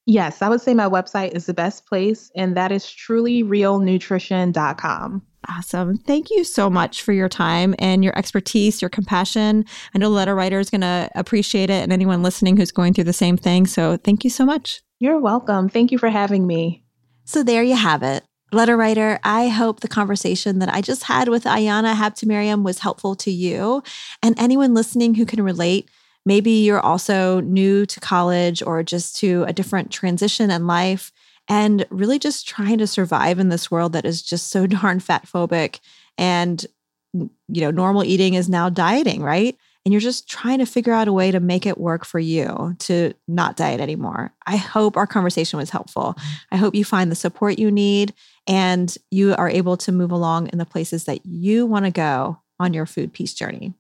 Yes, 0.09 0.41
I 0.41 0.49
would 0.49 0.59
say 0.59 0.73
my 0.73 0.89
website 0.89 1.35
is 1.35 1.45
the 1.45 1.53
best 1.53 1.85
place, 1.85 2.31
and 2.35 2.57
that 2.57 2.71
is 2.71 2.83
trulyrealnutrition.com. 2.83 5.21
Awesome. 5.47 5.97
Thank 5.97 6.31
you 6.31 6.43
so 6.43 6.67
much 6.67 7.03
for 7.03 7.13
your 7.13 7.29
time 7.29 7.75
and 7.77 8.03
your 8.03 8.17
expertise, 8.17 8.81
your 8.81 8.89
compassion. 8.89 9.65
I 9.93 9.99
know 9.99 10.09
the 10.09 10.15
letter 10.15 10.33
writer 10.33 10.57
is 10.57 10.71
going 10.71 10.81
to 10.81 11.11
appreciate 11.13 11.69
it 11.69 11.83
and 11.83 11.93
anyone 11.93 12.23
listening 12.23 12.57
who's 12.57 12.71
going 12.71 12.95
through 12.95 13.03
the 13.03 13.13
same 13.13 13.37
thing. 13.37 13.67
So 13.67 13.97
thank 13.97 14.23
you 14.23 14.31
so 14.31 14.47
much. 14.47 14.81
You're 14.97 15.19
welcome. 15.19 15.69
Thank 15.69 15.91
you 15.91 15.99
for 15.99 16.09
having 16.09 16.47
me. 16.47 16.83
So 17.25 17.43
there 17.43 17.61
you 17.61 17.75
have 17.75 18.01
it. 18.01 18.23
Letter 18.51 18.75
writer, 18.75 19.19
I 19.23 19.49
hope 19.49 19.81
the 19.81 19.87
conversation 19.87 20.57
that 20.57 20.73
I 20.73 20.81
just 20.81 21.03
had 21.03 21.29
with 21.29 21.43
Ayana 21.43 21.93
Habtemariam 21.93 22.63
was 22.63 22.79
helpful 22.79 23.13
to 23.17 23.29
you 23.29 23.83
and 24.23 24.33
anyone 24.39 24.73
listening 24.73 25.13
who 25.13 25.27
can 25.27 25.43
relate 25.43 25.87
Maybe 26.25 26.51
you're 26.51 26.79
also 26.79 27.39
new 27.41 27.85
to 27.85 27.99
college 27.99 28.61
or 28.61 28.83
just 28.83 29.15
to 29.17 29.43
a 29.47 29.53
different 29.53 29.91
transition 29.91 30.51
in 30.51 30.67
life 30.67 31.11
and 31.47 31.85
really 31.89 32.19
just 32.19 32.47
trying 32.47 32.77
to 32.77 32.87
survive 32.87 33.39
in 33.39 33.49
this 33.49 33.71
world 33.71 33.93
that 33.93 34.05
is 34.05 34.21
just 34.21 34.49
so 34.49 34.67
darn 34.67 34.99
fat 34.99 35.25
phobic 35.25 35.79
and 36.17 36.65
you 37.13 37.61
know 37.61 37.71
normal 37.71 38.03
eating 38.03 38.35
is 38.35 38.49
now 38.49 38.69
dieting 38.69 39.23
right? 39.23 39.57
And 39.85 39.93
you're 39.93 40.01
just 40.01 40.29
trying 40.29 40.59
to 40.59 40.65
figure 40.65 40.93
out 40.93 41.07
a 41.07 41.13
way 41.13 41.31
to 41.31 41.39
make 41.39 41.65
it 41.65 41.79
work 41.79 42.05
for 42.05 42.19
you 42.19 42.75
to 42.79 43.13
not 43.27 43.55
diet 43.55 43.79
anymore. 43.79 44.33
I 44.45 44.57
hope 44.57 44.97
our 44.97 45.07
conversation 45.07 45.57
was 45.57 45.69
helpful. 45.69 46.15
I 46.51 46.57
hope 46.57 46.75
you 46.75 46.83
find 46.85 47.09
the 47.09 47.15
support 47.15 47.57
you 47.57 47.71
need 47.71 48.13
and 48.45 48.95
you 49.09 49.35
are 49.35 49.49
able 49.49 49.77
to 49.77 49.91
move 49.91 50.11
along 50.11 50.49
in 50.49 50.59
the 50.59 50.65
places 50.65 51.05
that 51.05 51.25
you 51.25 51.65
want 51.65 51.85
to 51.85 51.91
go 51.91 52.39
on 52.59 52.73
your 52.73 52.85
food 52.85 53.13
peace 53.13 53.33
journey 53.33 53.73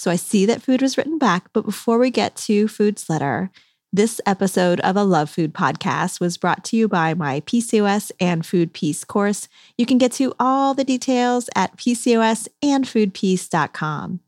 so 0.00 0.10
I 0.10 0.16
see 0.16 0.46
that 0.46 0.62
food 0.62 0.80
was 0.80 0.96
written 0.96 1.18
back, 1.18 1.50
but 1.52 1.66
before 1.66 1.98
we 1.98 2.10
get 2.10 2.34
to 2.36 2.68
Food's 2.68 3.10
letter, 3.10 3.50
this 3.92 4.18
episode 4.24 4.80
of 4.80 4.96
a 4.96 5.04
Love 5.04 5.28
Food 5.28 5.52
podcast 5.52 6.20
was 6.20 6.38
brought 6.38 6.64
to 6.64 6.76
you 6.78 6.88
by 6.88 7.12
my 7.12 7.40
PCOS 7.40 8.10
and 8.18 8.46
Food 8.46 8.72
Peace 8.72 9.04
course. 9.04 9.46
You 9.76 9.84
can 9.84 9.98
get 9.98 10.12
to 10.12 10.32
all 10.40 10.72
the 10.72 10.84
details 10.84 11.50
at 11.54 11.76
PCOSandFoodPeace.com. 11.76 14.20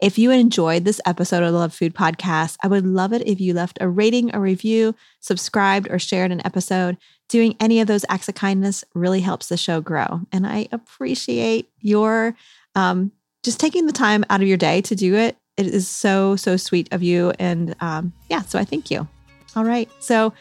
If 0.00 0.18
you 0.18 0.30
enjoyed 0.30 0.86
this 0.86 1.00
episode 1.04 1.42
of 1.42 1.52
the 1.52 1.58
Love 1.58 1.74
Food 1.74 1.94
podcast, 1.94 2.56
I 2.62 2.68
would 2.68 2.86
love 2.86 3.12
it 3.12 3.28
if 3.28 3.38
you 3.38 3.52
left 3.52 3.76
a 3.82 3.88
rating, 3.88 4.34
a 4.34 4.40
review, 4.40 4.94
subscribed, 5.20 5.88
or 5.90 5.98
shared 5.98 6.32
an 6.32 6.40
episode. 6.46 6.96
Doing 7.28 7.54
any 7.60 7.80
of 7.80 7.86
those 7.86 8.06
acts 8.08 8.30
of 8.30 8.34
kindness 8.34 8.82
really 8.94 9.20
helps 9.20 9.50
the 9.50 9.58
show 9.58 9.82
grow. 9.82 10.22
And 10.32 10.46
I 10.46 10.68
appreciate 10.72 11.68
your 11.82 12.34
um, 12.74 13.12
just 13.48 13.60
taking 13.60 13.86
the 13.86 13.94
time 13.94 14.26
out 14.28 14.42
of 14.42 14.46
your 14.46 14.58
day 14.58 14.82
to 14.82 14.94
do 14.94 15.14
it, 15.14 15.34
it 15.56 15.66
is 15.66 15.88
so, 15.88 16.36
so 16.36 16.58
sweet 16.58 16.86
of 16.92 17.02
you. 17.02 17.32
And 17.38 17.74
um, 17.80 18.12
yeah, 18.28 18.42
so 18.42 18.58
I 18.58 18.64
thank 18.66 18.90
you. 18.90 19.08
All 19.56 19.64
right. 19.64 19.88
So 20.00 20.34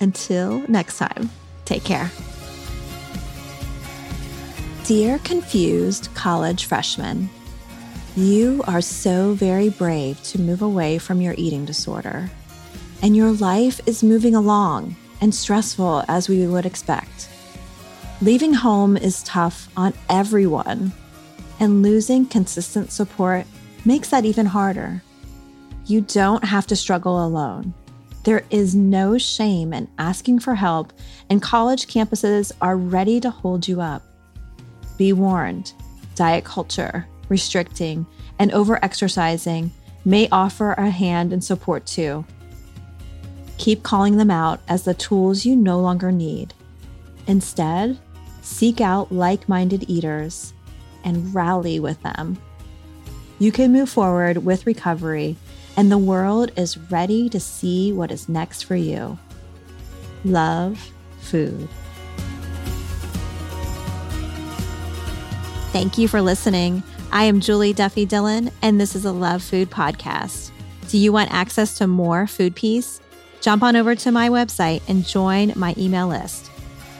until 0.00 0.58
next 0.68 0.98
time, 0.98 1.30
take 1.66 1.84
care. 1.84 2.10
Dear 4.82 5.20
confused 5.20 6.12
college 6.16 6.64
freshman, 6.64 7.30
you 8.16 8.64
are 8.66 8.80
so 8.80 9.34
very 9.34 9.68
brave 9.68 10.20
to 10.24 10.40
move 10.40 10.62
away 10.62 10.98
from 10.98 11.20
your 11.20 11.36
eating 11.38 11.64
disorder. 11.64 12.28
And 13.02 13.16
your 13.16 13.30
life 13.30 13.80
is 13.86 14.02
moving 14.02 14.34
along 14.34 14.96
and 15.20 15.32
stressful 15.32 16.02
as 16.08 16.28
we 16.28 16.44
would 16.44 16.66
expect. 16.66 17.28
Leaving 18.20 18.52
home 18.52 18.96
is 18.96 19.22
tough 19.22 19.68
on 19.76 19.94
everyone 20.08 20.92
and 21.62 21.80
losing 21.80 22.26
consistent 22.26 22.90
support 22.90 23.46
makes 23.84 24.08
that 24.08 24.24
even 24.24 24.46
harder. 24.46 25.00
You 25.86 26.00
don't 26.00 26.42
have 26.42 26.66
to 26.66 26.76
struggle 26.76 27.24
alone. 27.24 27.72
There 28.24 28.42
is 28.50 28.74
no 28.74 29.16
shame 29.16 29.72
in 29.72 29.88
asking 29.96 30.40
for 30.40 30.56
help, 30.56 30.92
and 31.30 31.40
college 31.40 31.86
campuses 31.86 32.50
are 32.60 32.76
ready 32.76 33.20
to 33.20 33.30
hold 33.30 33.68
you 33.68 33.80
up. 33.80 34.02
Be 34.98 35.12
warned 35.12 35.72
diet 36.16 36.44
culture, 36.44 37.06
restricting, 37.28 38.06
and 38.40 38.50
overexercising 38.50 39.70
may 40.04 40.28
offer 40.30 40.72
a 40.72 40.90
hand 40.90 41.32
and 41.32 41.44
support 41.44 41.86
too. 41.86 42.24
Keep 43.58 43.84
calling 43.84 44.16
them 44.16 44.32
out 44.32 44.60
as 44.66 44.82
the 44.82 44.94
tools 44.94 45.46
you 45.46 45.54
no 45.54 45.78
longer 45.78 46.10
need. 46.10 46.54
Instead, 47.28 48.00
seek 48.40 48.80
out 48.80 49.12
like 49.12 49.48
minded 49.48 49.88
eaters 49.88 50.54
and 51.04 51.34
rally 51.34 51.80
with 51.80 52.02
them. 52.02 52.38
You 53.38 53.52
can 53.52 53.72
move 53.72 53.88
forward 53.88 54.38
with 54.38 54.66
recovery, 54.66 55.36
and 55.76 55.90
the 55.90 55.98
world 55.98 56.52
is 56.56 56.78
ready 56.78 57.28
to 57.28 57.40
see 57.40 57.92
what 57.92 58.10
is 58.10 58.28
next 58.28 58.62
for 58.62 58.76
you. 58.76 59.18
Love 60.24 60.92
food. 61.20 61.68
Thank 65.72 65.96
you 65.96 66.06
for 66.06 66.20
listening. 66.20 66.82
I 67.10 67.24
am 67.24 67.40
Julie 67.40 67.72
Duffy 67.72 68.04
Dillon, 68.06 68.50
and 68.62 68.80
this 68.80 68.94
is 68.94 69.04
a 69.04 69.12
Love 69.12 69.42
Food 69.42 69.70
podcast. 69.70 70.50
Do 70.88 70.98
you 70.98 71.12
want 71.12 71.32
access 71.32 71.74
to 71.78 71.86
more 71.86 72.26
food 72.26 72.54
peace? 72.54 73.00
Jump 73.40 73.62
on 73.62 73.74
over 73.74 73.94
to 73.94 74.12
my 74.12 74.28
website 74.28 74.82
and 74.88 75.06
join 75.06 75.52
my 75.56 75.74
email 75.76 76.06
list. 76.06 76.50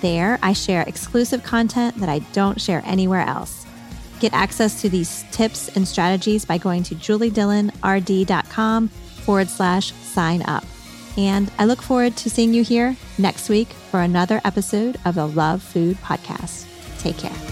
There, 0.01 0.39
I 0.43 0.55
share 0.55 0.83
exclusive 0.83 1.45
content 1.45 1.99
that 1.99 2.09
I 2.09 2.21
don't 2.33 2.61
share 2.61 2.83
anywhere 2.85 3.21
else. 3.21 3.62
Get 4.23 4.33
access 4.35 4.81
to 4.83 4.89
these 4.89 5.25
tips 5.33 5.69
and 5.75 5.87
strategies 5.87 6.45
by 6.45 6.57
going 6.57 6.85
to 6.85 6.95
juliedillonrd.com 6.95 8.89
forward 8.89 9.49
slash 9.49 9.93
sign 9.93 10.43
up. 10.43 10.65
And 11.19 11.51
I 11.59 11.65
look 11.65 11.83
forward 11.83 12.17
to 12.19 12.31
seeing 12.31 12.55
you 12.55 12.63
here 12.63 12.97
next 13.19 13.49
week 13.49 13.67
for 13.67 14.01
another 14.01 14.41
episode 14.45 14.97
of 15.05 15.17
the 15.17 15.27
Love 15.27 15.61
Food 15.61 15.97
Podcast. 15.97 16.67
Take 17.01 17.19
care. 17.19 17.52